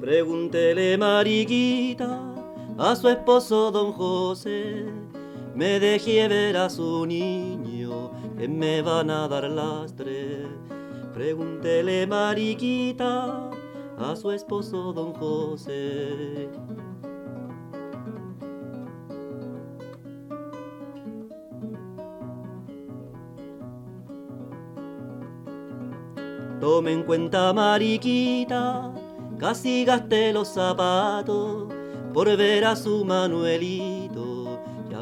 [0.00, 2.20] Pregúntele, Mariquita,
[2.76, 4.86] a su esposo don José
[5.58, 10.46] me dejé ver a su niño que me van a dar las tres.
[11.12, 13.50] Pregúntele, Mariquita,
[13.98, 16.48] a su esposo don José.
[26.68, 28.92] Tome en cuenta, Mariquita,
[29.38, 31.72] casi gasté los zapatos
[32.12, 34.28] por ver a su Manuelito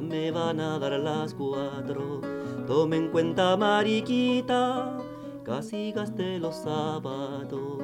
[0.00, 2.20] me van a dar las cuatro.
[2.66, 4.98] Tome en cuenta, mariquita,
[5.42, 7.82] casi gasté los zapatos.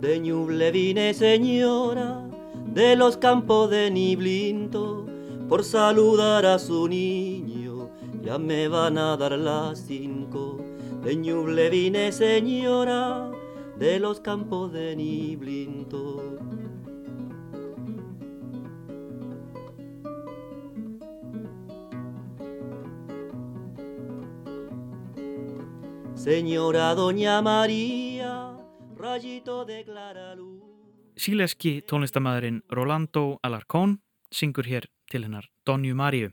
[0.00, 2.25] De Ñuble vine, señora,
[2.76, 5.06] de los campos de Niblinto,
[5.48, 7.88] por saludar a su niño,
[8.22, 10.58] ya me van a dar las cinco
[11.02, 13.30] de Ñuble vine señora
[13.78, 16.22] de los campos de Niblinto.
[26.14, 28.54] Señora Doña María,
[28.98, 30.65] rayito de clara luz.
[31.16, 33.94] Síleski tónlistamæðurinn Rolando Alarcón
[34.28, 36.28] syngur hér til hennar Donju Maríu.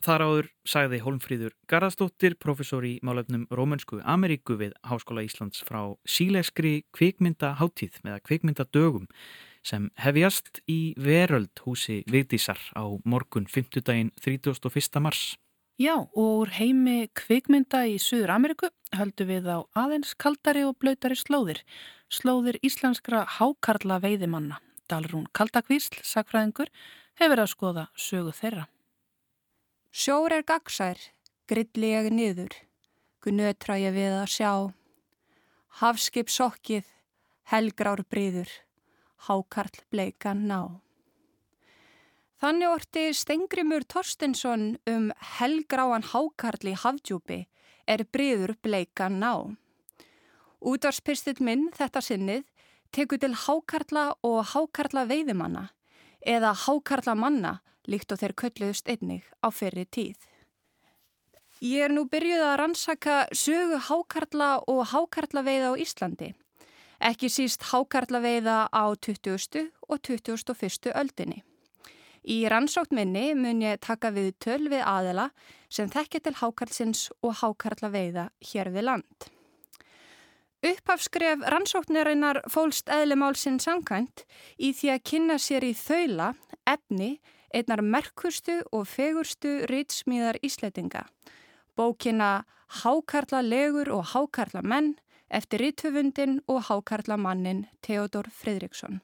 [0.00, 6.86] Þar áður sagði Holmfríður Garðarsdóttir, professor í málefnum Rómönsku Ameríku við Háskóla Íslands frá síleskri
[6.96, 9.10] kvikmyndaháttíð með kvikmyndadögum
[9.66, 13.82] sem hefjast í veröld húsi Vigdísar á morgun 5.
[13.82, 15.02] daginn 31.
[15.02, 15.34] mars.
[15.80, 21.16] Já, og úr heimi kvikmynda í Suður Ameríku höldu við á aðeins kaldari og blöytari
[21.16, 21.62] slóðir,
[22.12, 24.58] slóðir íslenskra hákarla veiðimanna.
[24.92, 26.68] Dalrún Kaldakvísl, sakfræðingur,
[27.16, 28.66] hefur að skoða sögu þeirra.
[29.88, 31.00] Sjór er gagsær,
[31.48, 32.52] grilli ég niður,
[33.24, 34.52] gunötra ég við að sjá.
[35.80, 36.84] Hafskip sokkið,
[37.48, 38.52] helgrár bríður,
[39.30, 40.60] hákarl bleikan ná.
[42.40, 47.42] Þannig orti Stengrimur Torstensson um helgráan hákarl í hafdjúpi
[47.84, 49.34] er bríður bleikan ná.
[50.60, 52.46] Útvarspistill minn þetta sinnið
[52.96, 55.66] teku til hákarla og hákarla veiðimanna
[56.24, 60.16] eða hákarla manna líkt og þeir kölluðust einnig á ferri tíð.
[61.60, 66.32] Ég er nú byrjuð að rannsaka sögu hákarla og hákarlaveiða á Íslandi.
[67.04, 69.68] Ekki síst hákarlaveiða á 20.
[69.92, 70.92] og 21.
[70.96, 71.44] öldinni.
[72.24, 75.30] Í rannsókt minni mun ég taka við töl við aðela
[75.72, 79.28] sem þekkja til hákarlsins og hákarlaveiða hér við land.
[80.60, 84.26] Upphafskref rannsóknarinnar fólst eðlumálsinn samkvæmt
[84.60, 86.34] í því að kynna sér í þaula
[86.68, 87.14] efni
[87.54, 91.06] einnar merkustu og fegurstu rýtsmíðar ísletinga,
[91.74, 94.92] bókina Hákarla legur og hákarla menn
[95.30, 99.00] eftir ritthufundin og hákarla mannin Theodor Fridriksson.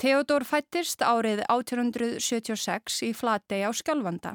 [0.00, 4.30] Theodor fættist árið 1876 í Flatey á Skjálfanda.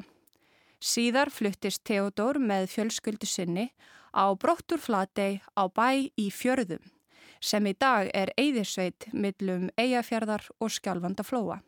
[0.78, 3.64] Síðar fluttist Theodor með fjölskyldu sinni
[4.14, 6.86] á Brottur Flatey á bæ í Fjörðum
[7.42, 11.58] sem í dag er eigðisveit millum Eyjafjörðar og Skjálfandaflóa.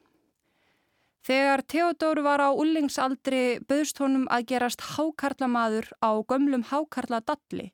[1.27, 7.73] Þegar Theodor var á ullingsaldri böðst honum að gerast hákarlamaður á gömlum hákarladalli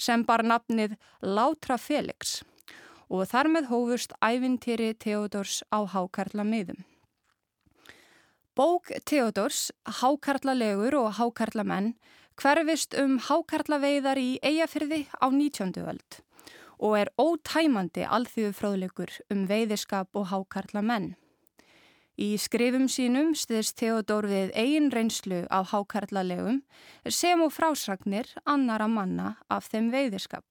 [0.00, 2.40] sem bar nafnið Látra Felix
[3.08, 6.84] og þar með hófust ævintýri Theodors á hákarlamiðum.
[8.56, 11.92] Bók Theodors, Hákarlalegur og Hákarlamenn
[12.40, 15.76] hverfist um hákarlaveiðar í Eyjafyrði á 19.
[15.84, 16.22] öld
[16.76, 21.14] og er ótæmandi alþjóðu fróðleikur um veiðiskap og hákarla menn.
[22.16, 26.62] Í skrifum sínum stiðst Theodor við eigin reynslu af hákarlalegum
[27.08, 30.44] sem og frásagnir annara manna af þeim veiðiskap.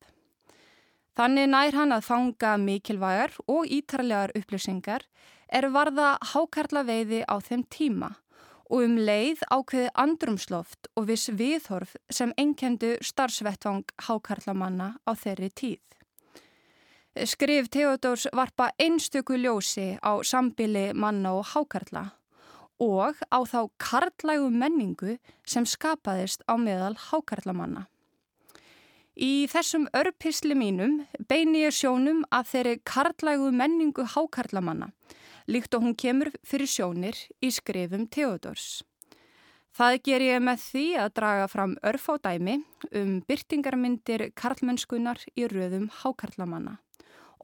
[1.15, 5.05] Þannig nær hann að fanga mikilvægar og ítarlegar upplýsingar
[5.47, 8.09] er varða hákarlaveiði á þeim tíma
[8.65, 15.81] og um leið ákveði andrumsloft og viss viðhorf sem enkendu starfsvettvang hákarlamanna á þeirri tíð.
[17.15, 22.09] Skrif Theodors varpa einstöku ljósi á sambili manna og hákarla
[22.83, 25.15] og á þá karlægu menningu
[25.47, 27.87] sem skapaðist á meðal hákarlamanna.
[29.15, 30.97] Í þessum örpisli mínum
[31.29, 34.89] beini ég sjónum að þeirri karlægu menningu hákarlamanna
[35.47, 38.83] líkt og hún kemur fyrir sjónir í skrifum Theodors.
[39.75, 42.57] Það ger ég með því að draga fram örf á dæmi
[42.91, 46.79] um byrtingarmyndir karlmennskunar í röðum hákarlamanna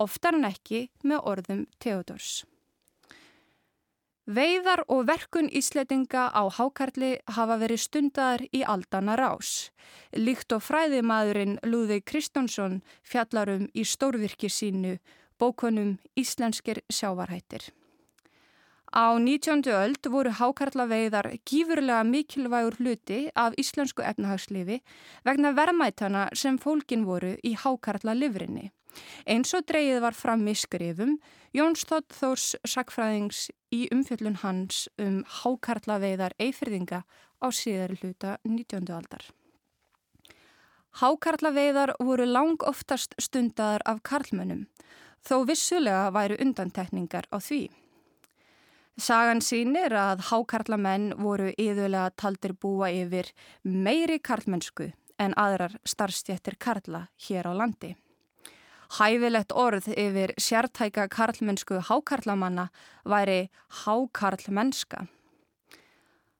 [0.02, 2.42] oftar en ekki með orðum Theodors.
[4.30, 9.72] Veiðar og verkun ísletinga á hákarli hafa verið stundar í aldana rás,
[10.14, 15.00] líkt og fræðimaðurinn Lúði Kristjánsson fjallarum í stórvirki sínu
[15.42, 17.74] bókunum Íslenskir sjávarhættir.
[18.94, 19.66] Á 19.
[19.74, 24.84] öld voru hákarlaveiðar gífurlega mikilvægur hluti af íslensku efnahagslifi
[25.26, 28.70] vegna verðmætana sem fólkin voru í hákarla livrinni.
[29.26, 31.18] Eins og dreyið var fram í skrifum,
[31.56, 37.04] Jóns Þótt Þórs sakfræðings í umfjöllun hans um hákarlaveiðar eifyrðinga
[37.42, 38.88] á síðar hluta 19.
[38.96, 39.26] aldar.
[41.00, 44.66] Hákarlaveiðar voru lang oftast stundadar af karlmönnum,
[45.24, 47.70] þó vissulega væru undantekningar á því.
[49.00, 53.32] Sagan sínir að hákarlamenn voru yðurlega taldir búa yfir
[53.64, 57.96] meiri karlmennsku en aðrar starfstjættir karla hér á landi.
[58.92, 62.68] Hæfilegt orð yfir sértæka karlmennsku hákarlamanna
[63.06, 63.50] væri
[63.86, 65.08] hákarlmennska.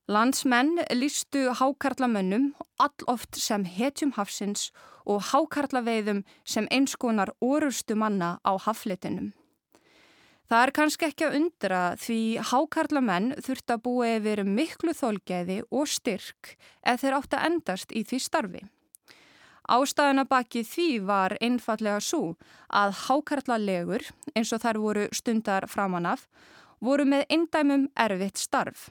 [0.08, 4.72] Landsmenn lístu hákarlamönnum all oft sem hetjum hafsins
[5.06, 9.32] og hákarlaveiðum sem einskonar orustu manna á haflitinum.
[10.52, 12.20] Það er kannski ekki að undra því
[12.52, 18.04] hákarlamenn þurft að búa yfir miklu þólgeði og styrk ef þeir átt að endast í
[18.04, 18.64] því starfi.
[19.70, 22.36] Ástæðuna baki því var einfallega svo
[22.74, 26.26] að hákarlalegur, eins og þær voru stundar framanaf,
[26.82, 28.90] voru með eindæmum erfitt starf.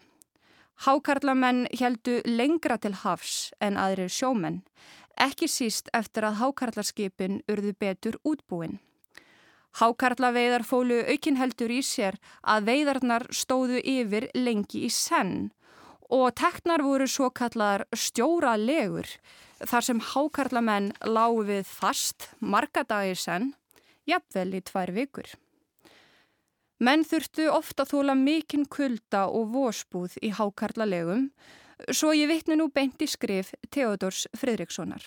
[0.87, 4.63] Hákarlamenn heldu lengra til hafs en aðrir sjómenn,
[5.21, 8.79] ekki síst eftir að hákarlarskipin urðu betur útbúin.
[9.79, 15.51] Hákarlaveiðar fólu aukinheldur í sér að veiðarnar stóðu yfir lengi í senn
[16.11, 19.07] og teknar voru svo kallar stjóralegur
[19.67, 23.53] þar sem hákarlamenn lágu við fast marga dagir senn,
[24.09, 25.29] jafnvel í tvær vikur.
[26.81, 31.29] Menn þurftu ofta þóla mikinn kulda og vósbúð í hákarlalegum,
[31.93, 35.05] svo ég vittni nú beint í skrif Theodors Fridrikssonar.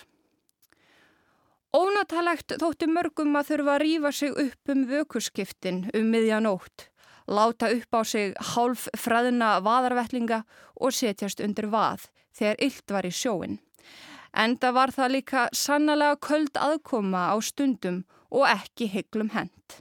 [1.74, 6.86] Ónatalegt þótti mörgum að þurfa að rýfa sig upp um vökurskiptin um miðjanótt,
[7.26, 10.44] láta upp á sig hálf fræðina vaðarvellinga
[10.78, 13.58] og setjast undir vað þegar illt var í sjóin.
[14.34, 18.02] Enda var það líka sannlega köld aðkoma á stundum
[18.34, 19.78] og ekki hygglum hend.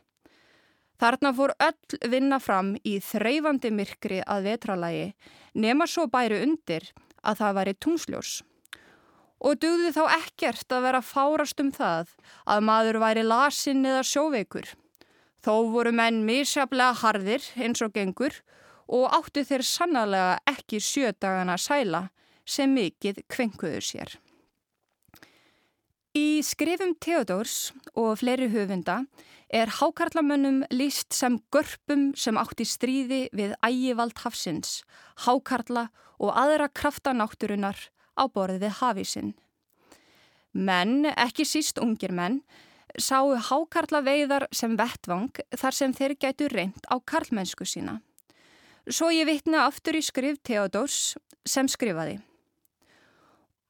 [1.02, 5.08] Þarna fór öll vinna fram í þreyfandi myrkri að vetralægi
[5.58, 6.86] nema svo bæri undir
[7.26, 8.34] að það væri tungsljós.
[9.44, 12.14] Og dugði þá ekkert að vera fárast um það
[12.46, 14.70] að maður væri lasinn eða sjóveikur.
[15.44, 18.38] Þó voru menn misjaflega harðir eins og gengur
[18.88, 22.06] og áttu þeir sannlega ekki sjödagana sæla
[22.46, 24.14] sem mikið kvenkuður sér.
[26.14, 29.00] Í skrifum Theodors og fleiri höfunda
[29.50, 34.84] er hákarlamönnum líst sem görpum sem átt í stríði við ægivald hafsins,
[35.26, 35.88] hákarla
[36.22, 37.80] og aðra kraftanátturunar
[38.14, 39.32] á borðið hafísinn.
[40.54, 42.44] Menn, ekki síst ungir menn,
[42.94, 48.04] sáu hákarla veiðar sem vettvang þar sem þeir gætu reynd á karlmennsku sína.
[48.86, 52.20] Svo ég vitna aftur í skrif Theodors sem skrifaði.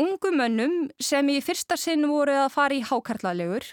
[0.01, 3.67] Ungumönnum sem í fyrsta sinn voru að fara í hákarlalegur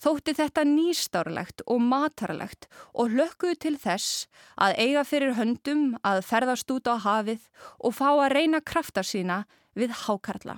[0.00, 6.72] þótti þetta nýstárlegt og matarlegt og lökkuðu til þess að eiga fyrir höndum að ferðast
[6.72, 7.44] út á hafið
[7.84, 9.42] og fá að reyna krafta sína
[9.76, 10.56] við hákarla.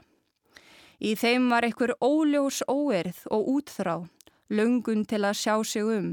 [1.02, 3.96] Í þeim var einhver óljós óerð og útþrá,
[4.46, 6.10] löngun til að sjá sig um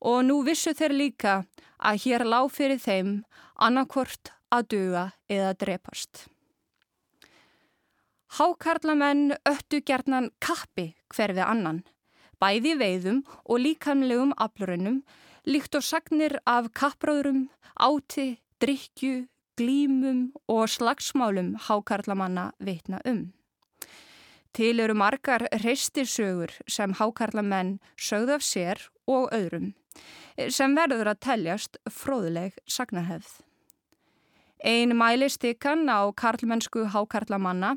[0.00, 1.34] og nú vissu þeir líka
[1.80, 3.12] að hér lág fyrir þeim
[3.56, 6.26] annarkvort að duga eða drepast.
[8.36, 11.78] Hákarlamenn öttu gerðnan kappi hverfið annan,
[12.36, 14.98] bæði veiðum og líkamlegum aflurunum,
[15.48, 17.46] líkt og sagnir af kappráðurum,
[17.80, 19.22] áti, drikju,
[19.56, 20.20] glímum
[20.52, 23.32] og slagsmálum hákarlamanna vitna um.
[24.52, 29.72] Til eru margar reistisögur sem hákarlamenn sögð af sér og öðrum,
[30.52, 33.45] sem verður að teljast fróðleg sagnarhefð.
[34.66, 37.76] Ein mælistikan á karlmennsku hákarlamanna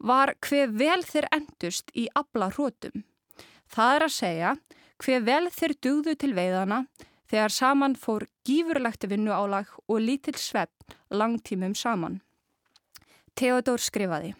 [0.00, 3.02] var hver vel þeir endust í abla hrótum.
[3.68, 4.52] Það er að segja
[5.04, 6.78] hver vel þeir dugðu til veiðana
[7.28, 12.22] þegar saman fór gífurlegt vinnuálag og lítill svepp langtímum saman.
[13.36, 14.32] Theodor skrifaði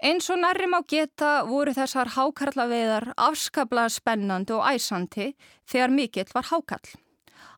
[0.00, 5.32] Eins og nærrim á geta voru þessar hákarlaveiðar afskaplega spennandi og æsandi
[5.68, 6.96] þegar mikill var hákarl.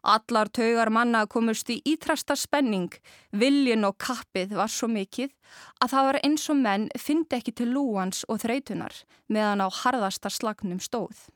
[0.02, 2.92] Allar taugar manna komust í ítrasta spenning,
[3.36, 5.34] viljin og kappið var svo mikið
[5.82, 8.96] að það var eins og menn fyndi ekki til lúans og þreytunar
[9.28, 11.28] meðan á harðasta slagnum stóð.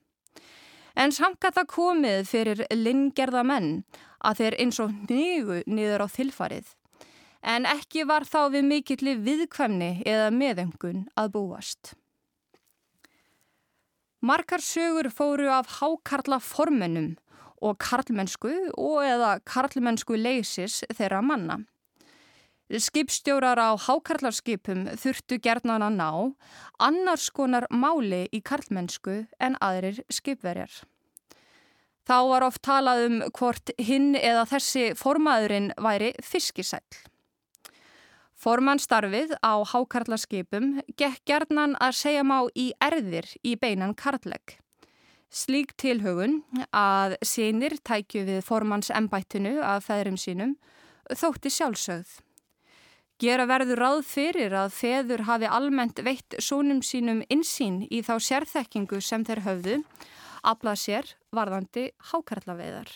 [0.96, 3.82] En samkað það komið fyrir lingerða menn
[4.24, 6.64] að þeir eins og nýgu niður á þilfarið.
[7.44, 11.92] En ekki var þá við mikilli viðkvæmni eða meðengun að búast.
[14.24, 17.10] Markar sögur fóru af hákarla formennum
[17.62, 21.60] og karlmennsku og eða karlmennsku leysis þeirra manna.
[22.72, 26.10] Skipstjórar á hákarlarskipum þurftu gerðnan að ná
[26.80, 30.72] annars konar máli í karlmennsku en aðrir skipverjar.
[32.04, 36.84] Þá var oft talað um hvort hinn eða þessi formaðurinn væri fiskisæl.
[38.34, 44.58] Formannstarfið á hákarlarskipum gekk gerðnan að segja má í erðir í beinan karllegg.
[45.34, 50.54] Slík tilhugun að sínir tækju við formans embættinu af feðrum sínum
[51.10, 52.20] þótti sjálfsögð.
[53.18, 59.00] Gera verður ráð fyrir að feður hafi almennt veitt sónum sínum insýn í þá sérþekkingu
[59.02, 59.76] sem þeir höfðu,
[60.46, 62.90] aflað sér varðandi hákarlaveiðar.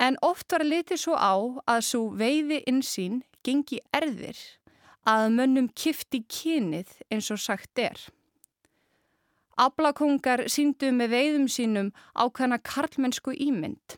[0.00, 1.36] En oft var litið svo á
[1.68, 4.38] að svo veiði insýn gengi erðir
[5.08, 7.98] að mönnum kifti kynið eins og sagt er.
[9.58, 13.96] Ablakongar síndu með veiðum sínum ákvæmna karlmennsku ímynd.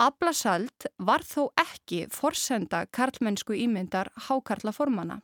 [0.00, 5.20] Ablasald var þó ekki forsenda karlmennsku ímyndar hákarlaformana.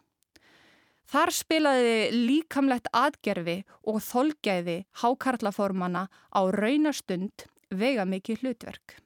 [1.08, 8.98] Þar spilaði líkamlegt atgerfi og þolgæði hákarlaformana á raunastund vega mikið hlutverk.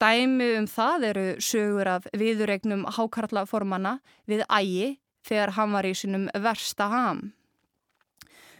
[0.00, 4.94] Dæmi um það eru sögur af viðuregnum hákarlaformana við ægi
[5.28, 7.35] þegar hann var í sinum versta ham.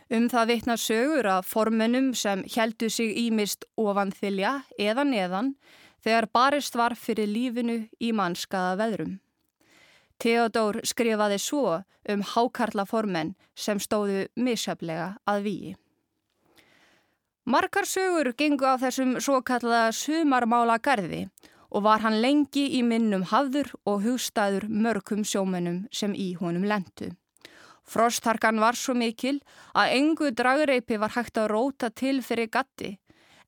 [0.07, 5.55] Um það vitna sögur að formunum sem heldu sig ímist ofan þylja eða neðan
[6.05, 9.16] þegar barist var fyrir lífinu í mannskaða veðrum.
[10.23, 15.75] Theodor skrifaði svo um hákarla formenn sem stóðu misjaflega að víi.
[17.47, 21.27] Markar sögur gengu á þessum svo kallaða sumarmála garði
[21.71, 27.11] og var hann lengi í minnum hafður og hugstæður mörgum sjómennum sem í honum lendu.
[27.87, 29.38] Frostharkan var svo mikil
[29.75, 32.96] að engu dragreipi var hægt að róta til fyrir gatti.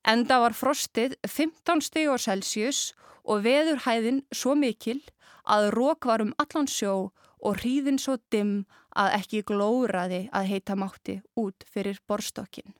[0.07, 2.93] Enda var frostið 15 steg á Celsius
[3.27, 5.01] og veðurhæðin svo mikil
[5.43, 8.63] að rók var um allan sjó og hríðin svo dimm
[8.95, 12.73] að ekki glóraði að heita mátti út fyrir borstokkin.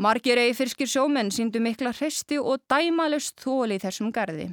[0.00, 4.46] Margir eifirskir sjómenn síndu mikla hreisti og dæmalust þól í þessum gardi.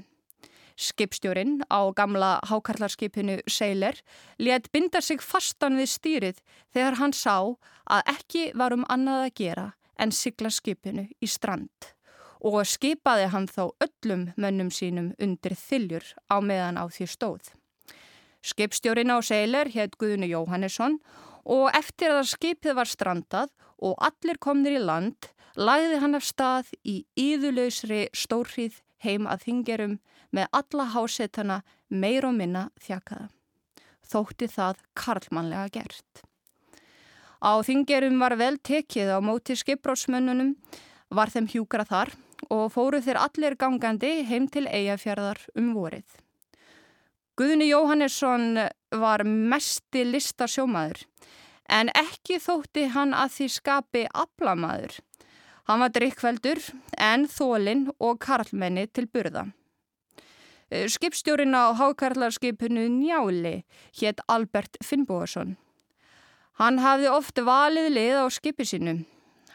[0.78, 3.98] Skipstjórin á gamla hákarlarskipinu Seiler
[4.38, 6.42] let binda sig fastan við stýrið
[6.74, 7.58] þegar hann sá
[7.90, 9.68] að ekki var um annað að gera
[9.98, 11.94] en sigla skipinu í strand
[12.46, 17.50] og skipaði hann þá öllum mönnum sínum undir þiljur á meðan á því stóð.
[18.46, 21.00] Skipstjórin á Seiler hétt Guðinu Jóhannesson
[21.44, 23.50] og eftir að skipið var strandað
[23.82, 29.98] og allir komnir í land lagði hann af stað í íðuleysri stórrið heim að þingerum
[30.36, 33.30] með alla hásetana meir og minna þjakaða.
[34.08, 36.24] Þótti það karlmannlega gert.
[37.44, 40.56] Á þingerum var vel tekið á móti skipbrótsmönnunum,
[41.14, 42.14] var þeim hjúkra þar
[42.54, 46.08] og fóru þeir allir gangandi heim til eigafjörðar um vorið.
[47.38, 48.58] Guðni Jóhannesson
[48.98, 51.04] var mesti listasjómaður
[51.70, 54.98] en ekki þótti hann að því skapi aflamaður.
[55.68, 56.64] Hann var drikkveldur
[56.98, 59.50] en þólinn og karlmenni til burða.
[60.68, 63.64] Skipstjórin á hákarlarskipinu Njáli
[63.96, 65.56] hétt Albert Finnbóðarsson.
[66.60, 68.98] Hann hafði oft valið lið á skipi sinu.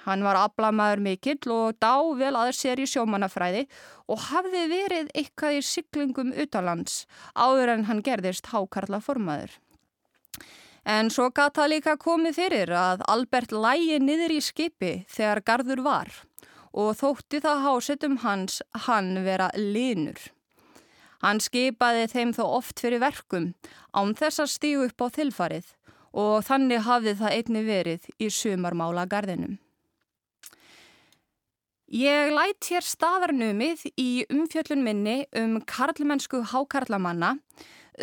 [0.06, 3.66] Hann var aflamaður mikill og dá vel aðeins sér í sjómanafræði
[4.08, 7.04] og hafði verið eitthvað í syklingum utalands
[7.36, 9.52] áður en hann gerðist hákarla formaður.
[10.88, 16.08] En svo gata líka komið fyrir að Albert lægi niður í skipi þegar gardur var
[16.72, 20.16] og þótti það hásettum hans hann vera linur.
[21.22, 23.52] Hann skipaði þeim þó oft fyrir verkum
[23.94, 25.68] án þess að stígu upp á þilfarið
[26.12, 29.60] og þannig hafði það einni verið í sumarmála gardinum.
[31.92, 37.34] Ég lætt hér staðarnumið í umfjöllun minni um karlmennsku hákarlamanna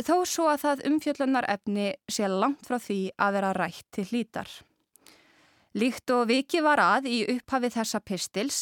[0.06, 4.50] þó svo að það umfjöllunar efni sé langt frá því að vera rætt til hlítar.
[5.74, 8.62] Líkt og viki var að í upphafi þessa pistils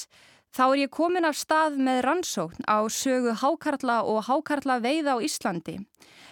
[0.58, 5.18] þá er ég komin af stað með rannsókn á sögu hákarla og hákarla veiða á
[5.22, 5.76] Íslandi.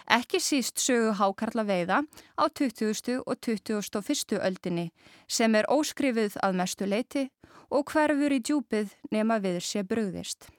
[0.09, 1.99] Ekki síst sögu hákarla veiða
[2.34, 3.21] á 20.
[3.21, 4.39] og 21.
[4.41, 4.88] öldinni
[5.28, 7.28] sem er óskrifið að mestu leiti
[7.69, 10.49] og hverfur í djúpið nema við sé brugðist.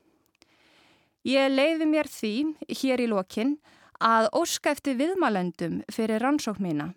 [1.27, 2.35] Ég leiði mér því,
[2.71, 3.57] hér í lokin,
[3.99, 6.93] að óska eftir viðmælendum fyrir rannsók mína,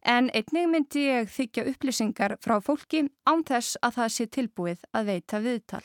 [0.00, 5.12] en einnig myndi ég þykja upplýsingar frá fólki án þess að það sé tilbúið að
[5.12, 5.84] veita viðtal.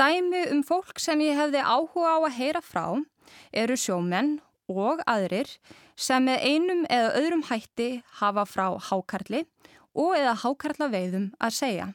[0.00, 2.84] Dæmi um fólk sem ég hefði áhuga á að heyra frá
[3.52, 4.38] eru sjómenn
[4.72, 5.50] og aðrir
[5.92, 7.88] sem með einum eða öðrum hætti
[8.22, 9.42] hafa frá hákarli
[9.92, 11.88] og eða hákarla veiðum að segja.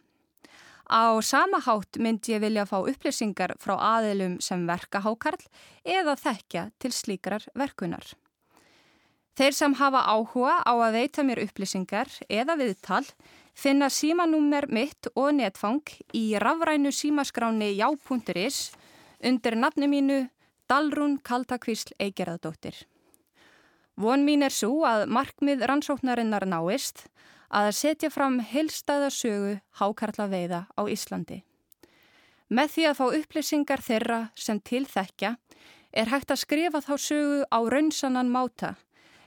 [0.86, 5.42] Á sama hátt myndi ég vilja fá upplýsingar frá aðilum sem verka hákarl
[5.82, 8.06] eða þekkja til slíkrar verkunar.
[9.36, 13.04] Þeir sem hafa áhuga á að veita mér upplýsingar eða viðtal
[13.52, 15.84] finna símanúmer mitt og netfang
[16.16, 18.72] í rafrænu símaskráni já.is
[19.20, 20.20] undir nafni mínu
[20.72, 22.86] Dalrún Kaldakvísl Eigerðardóttir.
[24.00, 27.06] Von mín er svo að markmið rannsóknarinnar náist
[27.52, 31.44] að setja fram heilstæðasögu hákarla veiða á Íslandi.
[32.48, 35.36] Með því að fá upplýsingar þeirra sem tilþekja
[35.92, 38.76] er hægt að skrifa þá sögu á raunsannan máta,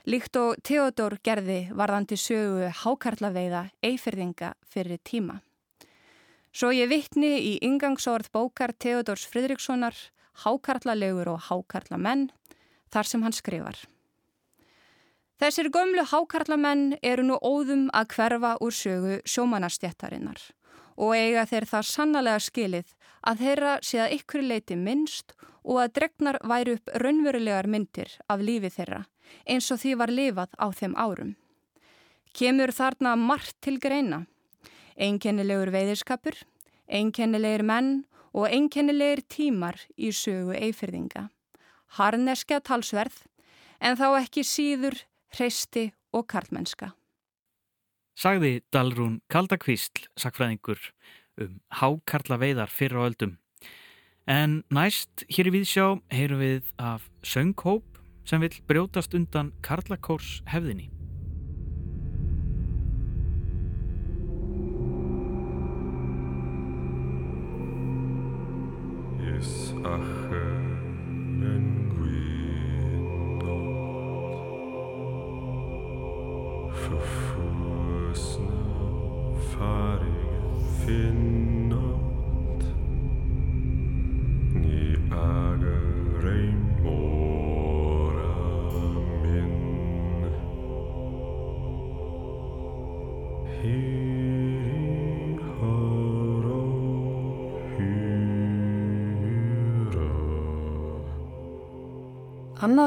[0.05, 5.39] líkt og Theodor gerði varðandi sögu hákarla veiða eifirðinga fyrir tíma.
[6.51, 9.95] Svo ég vittni í yngangsórð bókar Theodors Fridrikssonar
[10.43, 12.29] Hákarlalegur og hákarla menn
[12.93, 13.77] þar sem hann skrifar.
[15.39, 20.41] Þessir gömlu hákarlamenn eru nú óðum að hverfa úr sögu sjómanastjættarinnar
[20.99, 22.95] og eiga þeir það sannlega skilið
[23.29, 28.43] að þeirra sé að ykkur leiti minnst og að dregnar væri upp raunverulegar myndir af
[28.43, 29.05] lífi þeirra
[29.45, 31.33] eins og því var lifað á þeim árum.
[32.33, 34.25] Kemur þarna margt til greina.
[34.99, 36.35] Einkennilegur veiðirskapur,
[36.87, 37.91] einkennilegir menn
[38.33, 41.29] og einkennilegir tímar í sögu eifyrðinga.
[41.97, 43.23] Harneskja talsverð
[43.79, 44.99] en þá ekki síður
[45.33, 46.93] hreisti og karlmennska.
[48.19, 50.79] Sagði Dalrún Kaldakvísl, sakfræðingur,
[51.39, 53.37] um hákarla veiðar fyrra á öldum.
[54.27, 60.89] En næst hér í viðsjá heyrum við af sönghóp sem vil brjótast undan Karlakórs hefðinni.
[69.23, 70.18] Yes, ach,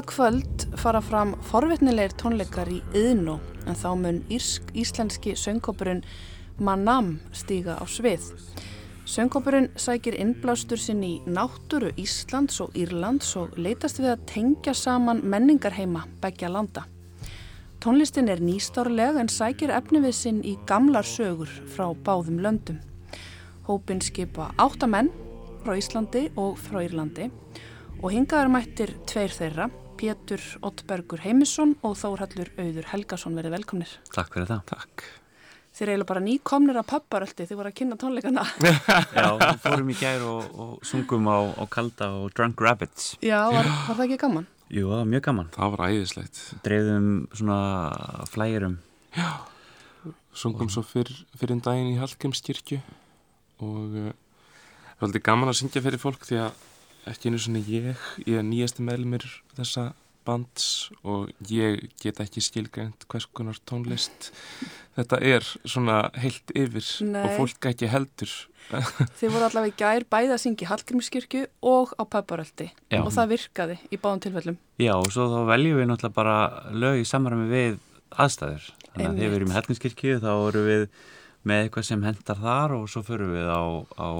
[0.02, 3.36] Annað kvöld fara fram forvitnilegir tónleikar í Yðnó
[3.70, 6.00] en þá mun írsk, íslenski söngkópurinn
[6.58, 8.24] Manam stíga á svið.
[9.06, 15.22] Söngkópurinn sækir innblástur sinn í náttúru Íslands og Írlands og leitast við að tengja saman
[15.22, 16.82] menningarheima begja landa.
[17.78, 22.80] Tónlistin er nýstárleg en sækir efni við sinn í gamlar sögur frá báðum löndum.
[23.70, 25.12] Hópin skipa áttamenn
[25.62, 27.30] frá Íslandi og frá Írlandi
[28.02, 29.70] og hingaðar mættir tveir þeirra
[30.02, 33.90] Pétur Ottbergur Heimisson og Þórhallur Auður Helgason verið velkomnir.
[34.10, 34.62] Takk fyrir það.
[34.72, 35.04] Takk.
[35.70, 38.42] Þeir eru eiginlega bara nýkomnir að pöpparöldi, þið voru að kynna tónleikana.
[39.14, 43.12] Já, við fórum í gær og, og sungum á, á Kalda og Drunk Rabbits.
[43.22, 44.50] Já, var, var það ekki gaman?
[44.74, 45.54] Jú, það var mjög gaman.
[45.54, 46.42] Það var æðislegt.
[46.66, 47.60] Dreifðum svona
[48.34, 48.76] flægirum.
[49.14, 49.30] Já,
[50.42, 52.82] sungum svo fyrir, fyrir en daginn í Hallgrímskirkju
[53.62, 56.68] og uh, það var aldrei gaman að syngja fyrir fólk því að
[57.10, 57.90] ekki einu svona ég,
[58.26, 59.26] ég er nýjasti meðlumir
[59.56, 59.92] þessa
[60.22, 64.30] bands og ég get ekki skilgænt hvers konar tónlist
[64.94, 67.24] þetta er svona heilt yfir Nei.
[67.24, 68.30] og fólk ekki heldur
[69.18, 73.00] Þið voru allavega í gær bæði að syngja í Hallgrímskirkju og á pöpparöldi Já.
[73.02, 74.58] og það virkaði í báðum tilfellum.
[74.80, 76.36] Já, og svo þá veljum við náttúrulega bara
[76.70, 77.80] lög í samræmi við
[78.12, 78.68] aðstæður.
[78.92, 80.86] Þannig að þegar við erum í Helginskirkju þá erum við
[81.48, 83.62] með eitthvað sem hendar þar og svo förum við á,
[83.98, 84.10] á,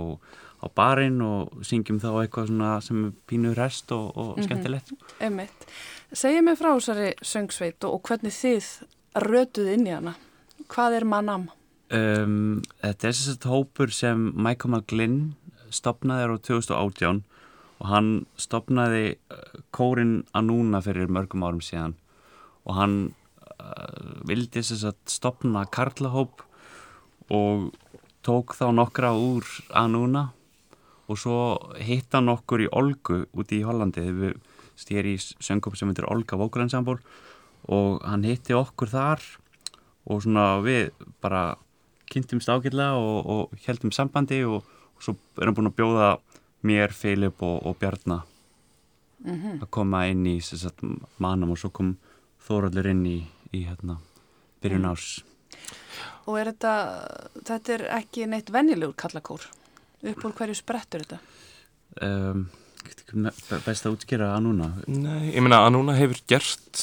[0.62, 4.44] á barinn og syngjum þá eitthvað svona sem er pínu rest og, og Mhm.
[4.46, 4.92] skemmtilegt.
[5.20, 5.66] Einmitt.
[6.12, 8.68] Segja mig frá þessari söngsveit og, hvernig þið
[9.26, 10.14] rötuð inn í hana.
[10.68, 11.48] Hvað er Manam?
[11.92, 15.34] Um, þetta er þess að hópur sem Michael McGlynn
[15.70, 17.22] stopnaði á 2018
[17.82, 19.36] og hann stopnaði uh,
[19.74, 21.94] kórin Anúna fyrir mörgum árum síðan
[22.64, 22.94] og hann
[23.60, 26.40] uh, vildi þess að stopna karlahóp
[27.32, 27.72] og
[28.24, 29.44] tók þá nokkra úr
[29.74, 30.30] Anúna
[31.10, 31.36] og svo
[31.82, 34.36] hitt hann okkur í Olgu úti í Hollandi þegar við
[34.82, 36.98] stýri í söngum sem heitir Olga Vocal Ensemble
[37.68, 39.22] og hann hitti okkur þar
[40.10, 40.90] og svona við
[41.22, 41.56] bara
[42.12, 44.62] kynntumst ágætlega og, og heldum sambandi og,
[44.96, 46.08] og svo erum búin að bjóða
[46.66, 48.28] mér, Filip og, og Bjarnar
[49.22, 49.60] Mhm.
[49.62, 50.80] að koma inn í sagt,
[51.22, 51.92] manum og svo kom
[52.42, 53.20] Þóraldur inn í,
[53.54, 54.00] í hérna,
[54.60, 54.90] byrjun Mm.
[54.90, 55.22] árs
[56.26, 56.72] Og er þetta,
[57.46, 59.46] þetta er ekki neitt venjulegur kallakór?
[60.02, 61.18] Upp úr hverju sprettur þetta?
[62.02, 62.46] um,
[63.66, 66.80] best að útskýra að núna Nei, ég meina að núna hefur gert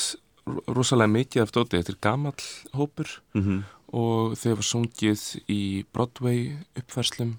[0.47, 2.45] ro- rosalega mikið af dóti, þetta er gamall
[2.77, 3.63] hópur Mhm.
[3.91, 7.37] og þau hafa sungið í Broadway uppfærslum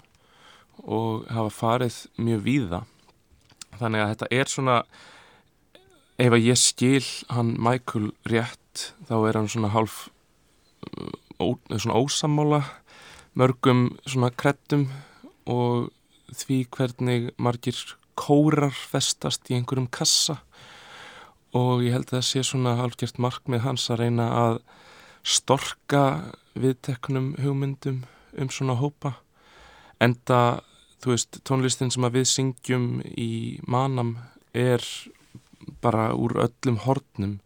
[0.83, 2.83] og hafa farið mjög víða
[3.79, 4.83] þannig að þetta er svona
[6.19, 10.09] ef að ég skil hann Michael rétt þá er hann svona hálf
[11.39, 12.63] ó, svona ósamála
[13.35, 14.89] mörgum svona kreddum
[15.49, 15.89] og
[16.31, 17.77] því hvernig margir
[18.19, 20.39] kórar festast í einhverjum kassa.
[21.57, 24.59] Og ég held að það sé svona hálfgjört markmið hans að reyna að
[25.27, 26.03] storka
[26.55, 28.03] viðteknum hugmyndum
[28.39, 29.15] um svona hópa.
[30.01, 30.61] Enda,
[31.03, 34.15] þú veist, tónlistin sem að við syngjum í manam
[34.53, 34.83] er
[35.83, 37.39] bara úr öllum hornum.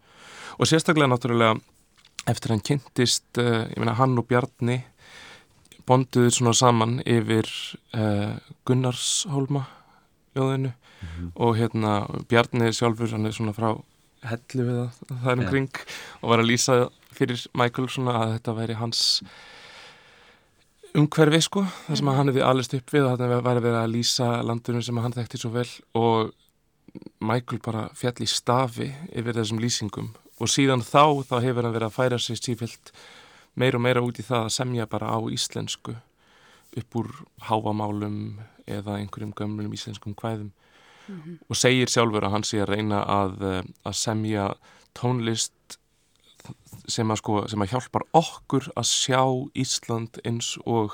[0.59, 1.57] Og sérstaklega náttúrulega
[2.29, 4.79] eftir hann kynntist, uh, ég meina hann og Bjarni
[5.87, 7.49] bonduður svona saman yfir
[7.97, 9.65] uh, Gunnarshólma
[10.35, 10.73] ljóðinu
[11.35, 11.97] og hérna
[12.29, 13.69] Bjarni sjálfur hann er svona frá
[14.25, 15.49] hellu við það, það er um Já.
[15.51, 15.81] kring
[16.21, 16.77] og var að lýsa
[17.15, 19.03] fyrir Michael svona að þetta væri hans
[20.95, 23.93] umhverfi sko það sem að hann hefði alist upp við og þetta væri verið að
[23.93, 25.69] lýsa landunum sem hann þekkti svo vel
[25.99, 26.33] og
[27.19, 30.13] Michael bara fjall í stafi yfir þessum lýsingum.
[30.39, 32.91] Og síðan þá þá hefur hann verið að færa sig sífilt
[33.55, 35.95] meira og meira út í það að semja bara á íslensku
[36.75, 37.11] upp úr
[37.47, 40.51] háamálum eða einhverjum gömlum íslenskum kvæðum.
[41.07, 41.37] Mhm.
[41.49, 44.45] og segir sjálfur að hann sé að reyna að, eh, að semja
[44.95, 45.77] tónlist
[46.87, 49.21] sem að, sko, sem að hjálpar okkur að sjá
[49.53, 50.91] Ísland eins og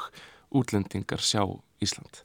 [0.51, 1.43] útlendingar sjá
[1.81, 2.21] Ísland.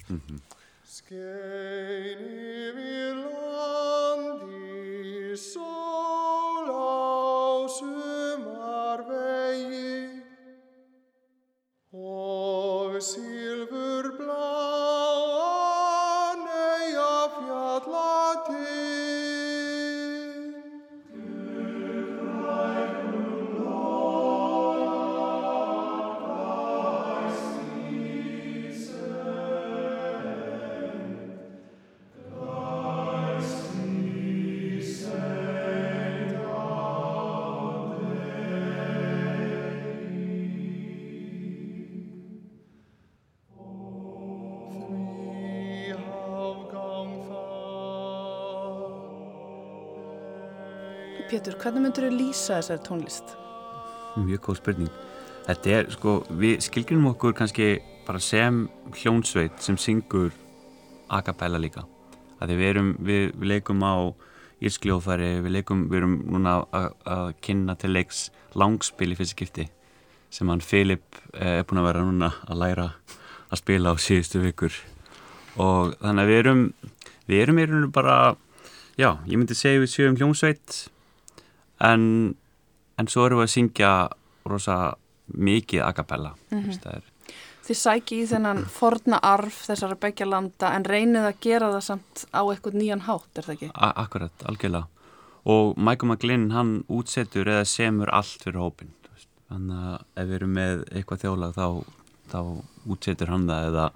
[0.97, 2.23] Skein
[2.67, 3.17] yfir
[3.55, 5.76] landi sól
[12.97, 13.03] og
[51.37, 53.33] Pétur, hvernig myndur þau lýsa þessari tónlist?
[54.17, 54.93] Mjög góð spurning.
[55.45, 57.67] Þetta er, sko, við skilgjum okkur kannski
[58.07, 58.63] bara sem
[59.03, 60.31] hljónsveit sem syngur
[61.13, 61.85] a cappella líka.
[62.41, 64.17] Því við erum, við, við leikum á
[64.65, 68.25] írskliófæri, við leikum, við erum núna að, kynna til leiks
[68.57, 69.69] langspil í fyrst skipti
[70.33, 72.91] sem hann Filip eh, er búin að vera núna að læra
[73.53, 74.73] að spila á síðustu vikur
[75.61, 76.67] og þannig að við erum
[77.29, 78.19] við erum í rauninu bara
[78.97, 80.87] já, ég myndi segja við sjöum hljónsveit
[81.81, 82.35] en,
[82.99, 83.93] en svo erum við að syngja
[84.47, 84.95] rosa
[85.27, 86.59] mikið a cappella Mhm.
[86.59, 87.03] mm -hmm.
[87.67, 92.27] Þið sæki í þennan forna arf þessara begja landa en reynið að gera það samt
[92.33, 93.71] á eitthvað nýjan hátt, er það ekki?
[93.75, 94.87] Akkurat, algjörlega
[95.45, 98.91] og Michael McGlynn hann útsetur eða semur allt fyrir hópin
[99.51, 101.67] þannig að ef við erum með eitthvað þjólag þá,
[102.33, 102.41] þá
[102.95, 103.87] útsetur hann það eða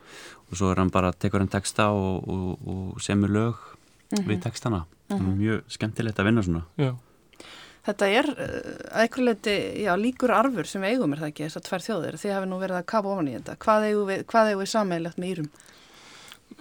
[0.50, 4.26] og svo er hann bara tekur hann texta og, og, og semur lög mm -hmm.
[4.28, 5.18] við textana mm.
[5.18, 5.36] -hmm.
[5.38, 6.94] mjög skemmtilegt að vinna svona Já.
[7.86, 9.50] Þetta er uh, að
[9.80, 12.20] já, líkur arfur sem við eigum er það ekki, þessar tvær þjóðir.
[12.20, 13.56] Þið hafi nú verið að kafa ofan í þetta.
[13.64, 15.50] Hvað eigum við, hvað eigum við sameigilegt með Írum?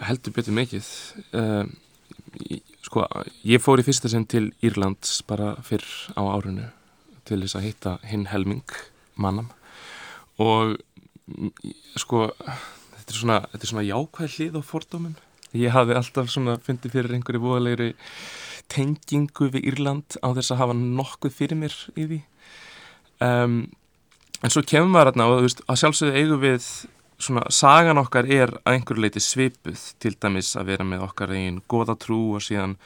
[0.06, 0.88] heldur betur mikið
[1.36, 1.64] uh,
[2.84, 3.06] sko,
[3.46, 6.68] ég fór í fyrsta sinn til Írlands bara fyrr á árinu
[7.28, 8.76] til þess að hitta hinn helming
[9.20, 9.50] mannam
[10.40, 10.78] og
[12.00, 15.18] sko þetta er svona, þetta er svona jákvæð hlið á fordómum
[15.58, 17.92] ég hafði alltaf svona fundið fyrir einhverju voðalegri
[18.70, 22.20] tengingu við Írland á þess að hafa nokkuð fyrir mér í því.
[23.20, 23.60] Um,
[24.40, 26.70] en svo kemur maður þarna og veist, að sjálfsögðu eigum við
[27.20, 31.60] svona sagan okkar er að einhverju leiti svipuð til dæmis að vera með okkar einn
[31.68, 32.78] goða trú og síðan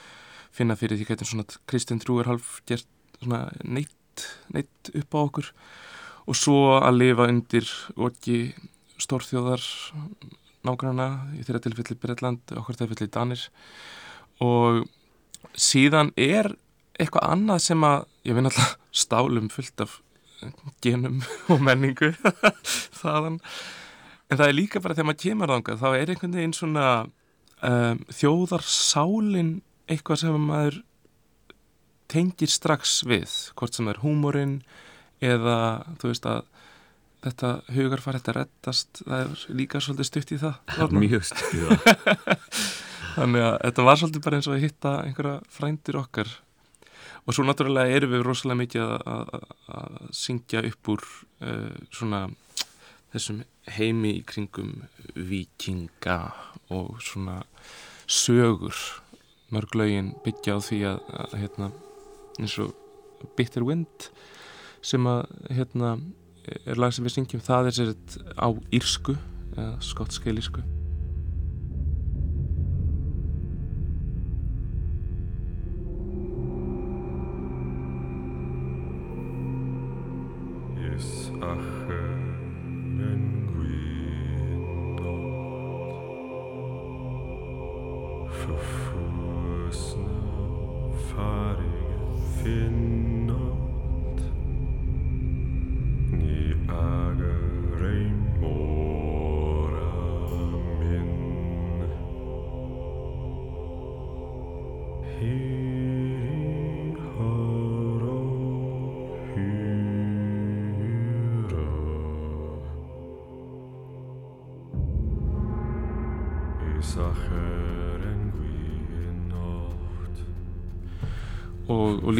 [0.54, 2.88] finna fyrir því hvernig svona kristinn trú er halv gert
[3.20, 5.50] svona neitt, neitt upp á okkur.
[6.24, 7.68] Og svo að lifa undir
[8.00, 8.38] orki
[9.02, 9.62] stórþjóðar
[10.64, 13.42] nágrana í þeirra tilfelli Breitland, okkar tilfelli Danir.
[14.42, 14.84] Og
[15.54, 16.52] síðan er
[16.98, 19.98] eitthvað annað sem að ég vinn alltaf stálum fullt af
[20.84, 22.12] genum og menningu
[23.00, 23.40] þaðan
[24.30, 28.02] en það er líka bara þegar maður kemur þangað þá er einhvern veginn svona um,
[28.12, 29.54] þjóðarsálin
[29.90, 30.80] eitthvað sem maður
[32.10, 34.58] tengir strax við hvort sem er húmórin
[35.24, 35.56] eða
[36.00, 36.42] þú veist að
[37.24, 40.58] þetta hugarfar þetta rettast það er líka svolítið stutt í það.
[40.92, 41.78] Mjög stutt í það.
[43.14, 46.32] Þannig að þetta var svolítið bara eins og að hitta einhverja frændir okkar.
[47.24, 49.46] Og svo náttúrulega erum við rosalega mikið að,
[50.12, 51.04] syngja upp úr
[51.44, 52.26] uh, svona
[53.14, 53.40] þessum
[53.70, 54.84] heimi í kringum
[55.14, 56.18] vikinga
[56.74, 57.40] og svona
[58.10, 58.76] sögur.
[59.54, 61.70] Mörg lögin byggja á því að, að hérna,
[62.40, 62.74] eins og
[63.38, 64.10] Bitter Wind
[64.84, 65.96] sem að hérna,
[66.66, 67.94] er lag sem við syngjum það er sér
[68.36, 69.16] á írsku
[69.54, 70.40] eða skottskeil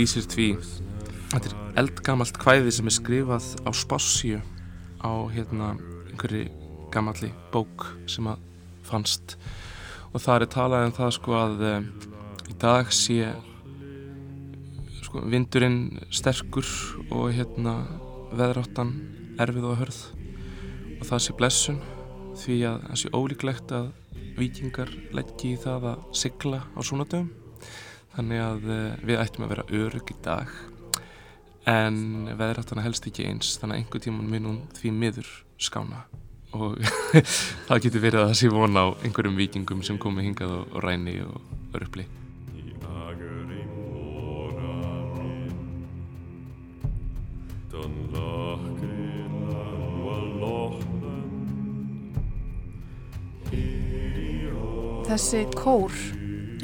[0.04, 0.48] lýsir því.
[1.32, 4.40] Þetta er eldgamalt kvæði sem er skrifað á spássíu
[5.00, 5.70] á hérna
[6.10, 6.50] einhverju
[6.92, 8.42] gamalli bók sem að
[8.84, 9.38] fannst.
[10.12, 11.86] Og það er talað um það sko að um,
[12.52, 13.30] í dag sé
[15.06, 16.68] sko vindurinn sterkur
[17.08, 17.78] og hérna
[18.36, 18.92] veðráttan
[19.40, 20.02] erfið og hörð.
[20.98, 21.80] Og það sé blessun
[22.42, 23.88] því að það sé ólíklegt að
[24.36, 27.32] vikingar leggji í það að sigla á svona dögum
[28.16, 30.52] þannig að eh, við ættum að vera örug í dag.
[31.70, 36.04] En veðrættana helst ekki eins þannig að einhver tíman mun hún því miður skána.
[36.54, 36.76] Og
[37.68, 40.84] það getur verið að það sé vona á einhverjum vikingum sem komi hingað og, og
[40.84, 42.12] ræni og lochlen
[55.04, 55.92] Þessi kór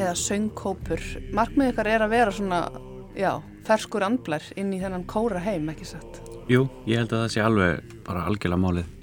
[0.01, 1.05] eða söngkópur,
[1.37, 2.61] markmið ykkar er að vera svona,
[3.19, 3.33] já,
[3.69, 6.23] ferskur andblær inn í þennan kóra heim, ekki satt?
[6.51, 8.97] Jú, ég held að það sé alveg bara algjörlega málið.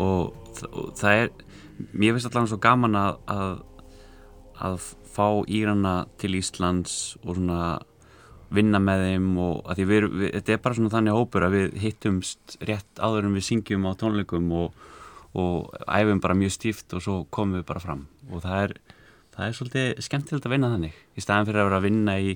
[0.00, 0.32] Og,
[0.70, 1.34] og það er
[1.92, 3.52] mér finnst allavega svo gaman að, að
[4.62, 4.78] að
[5.12, 7.80] fá Írana til Íslands og svona
[8.52, 11.54] vinna með þeim og að því við, við, þetta er bara svona þannig hópur að
[11.56, 14.82] við hittumst rétt áður en við syngjum á tónleikum og,
[15.32, 18.04] og æfum bara mjög stíft og svo komum við bara fram.
[18.30, 18.74] Og það er,
[19.32, 22.34] það er svolítið skemmtilegt að vinna þannig í staðan fyrir að vera að vinna í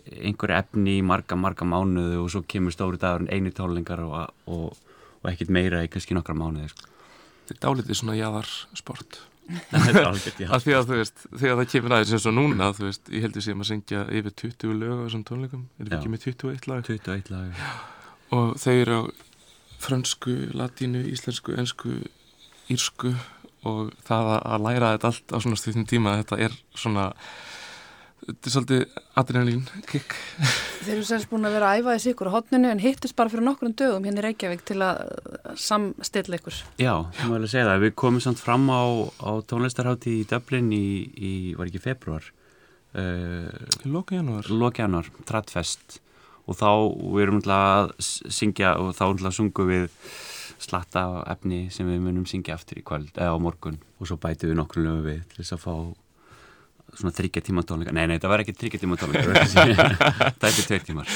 [0.00, 4.94] einhverju efni í marga, marga mánuðu og svo kemur stóri dagur einu tónleikar og, og,
[5.20, 6.86] og ekkert meira í kannski nokkra mánuði sko.
[7.50, 9.20] Þetta er dálítið svona er jaðarsport.
[9.50, 13.24] Af því að þú veist, þegar það kemur aðeins eins og núna, þú veist, ég
[13.26, 15.98] heldur sem að syngja yfir 20 lög á þessum tónleikum, erum við Já.
[15.98, 17.64] ekki með 21 lag 21 lag
[18.30, 19.02] og þau eru á
[19.80, 21.96] frönsku, latínu, íslensku, ensku,
[22.70, 23.14] írsku
[23.68, 27.10] og það að læra þetta allt á svona stundum tíma þetta er svona
[28.24, 28.84] þetta er svolítið
[29.20, 30.16] adrenalín kikk
[30.80, 33.28] Þeir eru sérst búin að vera að æfa þessi ykkur á hotninu en hittist bara
[33.28, 35.00] fyrir nokkrum dögum hérna í Reykjavík til að
[35.60, 36.56] samstilla ykkur.
[36.80, 37.82] Já, það má alveg segja það.
[37.84, 38.82] Við komum samt fram á,
[39.20, 40.86] á tónlistarhátti í Dublin í,
[41.20, 42.30] í var ekki februar
[42.96, 43.52] uh,
[43.92, 44.48] Loka janúar.
[44.48, 46.00] Loka janúar, Tradfest
[46.48, 49.04] og þá við erum að syngja og þá
[49.36, 49.90] sungum við
[50.60, 53.80] slatta efni sem við munum syngja aftur í kvöld eða á morgun.
[54.00, 55.74] Og svo bætu við nokkru lögum við til þess að fá
[56.98, 57.94] svona þryggja tíma tónleika.
[57.94, 59.44] Nei, nei, það var ekki þryggja tíma tónleika.
[60.40, 61.12] Það er ekki tveir tímar.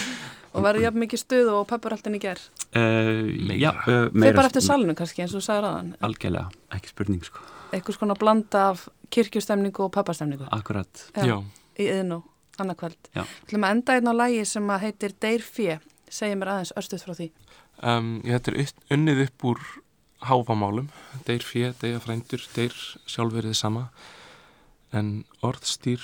[0.55, 2.38] Og verður jafn mikið stuð og pepparaltin í ger
[2.78, 3.24] uh,
[3.59, 6.45] Já, uh, Þeir bara eftir salnu kannski eins og sagður aðan Algjörlega,
[6.76, 7.42] ekki spurning sko.
[7.74, 8.84] Eitthvað svona blanda af
[9.14, 10.47] kirkjustemningu og pappastemningu.
[10.55, 11.09] Akkurat.
[11.18, 11.40] Já,
[11.74, 12.30] í yðn og
[12.62, 15.78] annarkvöld Þú ætlum að enda einn á lægi sem að heitir Deir Fjö
[16.14, 17.28] Segja mér aðeins örstuð frá því
[17.83, 19.62] um, Þetta er unnið upp úr
[20.25, 20.91] háfamálum
[21.27, 22.75] Deir Fjö, Deir frændur, Deir
[23.11, 23.89] sjálfverðið sama.
[24.95, 26.03] En orðstýr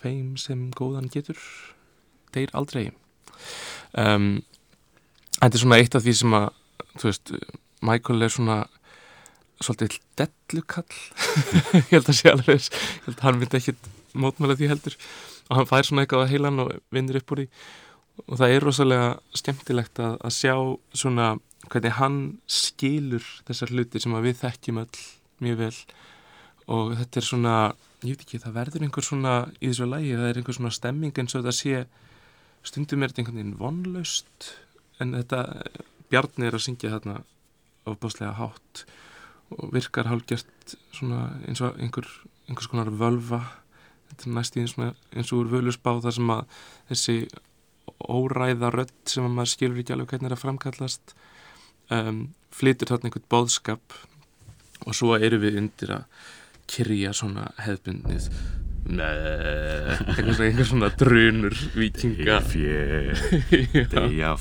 [0.00, 1.38] hveim sem góðan getur
[2.34, 2.90] deyr aldrei.
[3.98, 4.42] Um,
[5.40, 6.48] Þetta er svona eitt af því sem að
[7.00, 7.30] þú veist,
[7.86, 8.56] Michael er svona
[9.60, 10.98] svolítið dellukall.
[11.78, 12.66] Ég held að sé alveg ég
[13.06, 14.96] held að hann myndi ekkit mótmæla því heldur.
[15.48, 17.48] Og hann fær svona eitthvað á heilan og vindur upp úr því
[18.26, 20.54] og það er rosalega skemmtilegt að, að sjá
[20.96, 21.30] svona
[21.70, 22.18] hvernig hann
[22.50, 25.04] skilur þessar hluti sem við þekkjum öll
[25.44, 25.76] mjög vel.
[26.70, 27.54] Og þetta er svona
[28.00, 31.20] ég veit ekki, það verður einhver svona í þessu lægi, það er einhver svona stemming
[31.20, 31.82] eins og þetta sé
[32.66, 34.50] stundum er þetta einhvern veginn vonlaust
[35.00, 35.44] en þetta,
[36.10, 37.20] Bjarni er að syngja þarna
[37.88, 38.84] ofbáslega hátt
[39.54, 42.08] og virkar hálgjört svona eins og einhver
[42.48, 43.44] einhvers konar völva.
[44.10, 46.58] Þetta er næst í eins, eins og úr völusbá þar sem að
[46.90, 47.16] þessi
[48.08, 51.14] óræða rödd sem að maður skilur ekki alveg hvernig er að framkallast.
[51.90, 52.20] Um,
[52.54, 53.98] flytur þarna einhvern bóðskap
[54.86, 56.26] og svo eru við undir að
[56.70, 58.30] kyrja svona hefðbundnið
[58.88, 63.14] eitthvað svona, svona drunur vikinga fjö
[63.92, 64.32] degja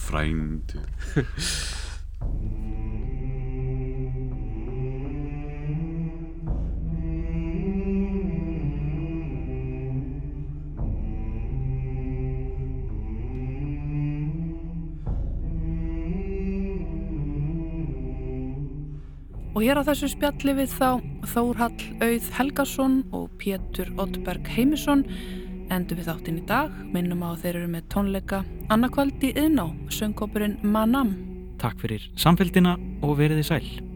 [19.60, 25.02] Og hér á þessu spjalli við þá Þórhall Auð Helgason og Pétur Oddberg Heimisson
[25.68, 28.40] endur við þáttinn í dag, minnum á þeir eru með tónleika
[28.72, 31.12] annarkvöld í yðná, söngkópurinn Manam.
[31.60, 33.89] Takk fyrir samfélgina og veriði sæl.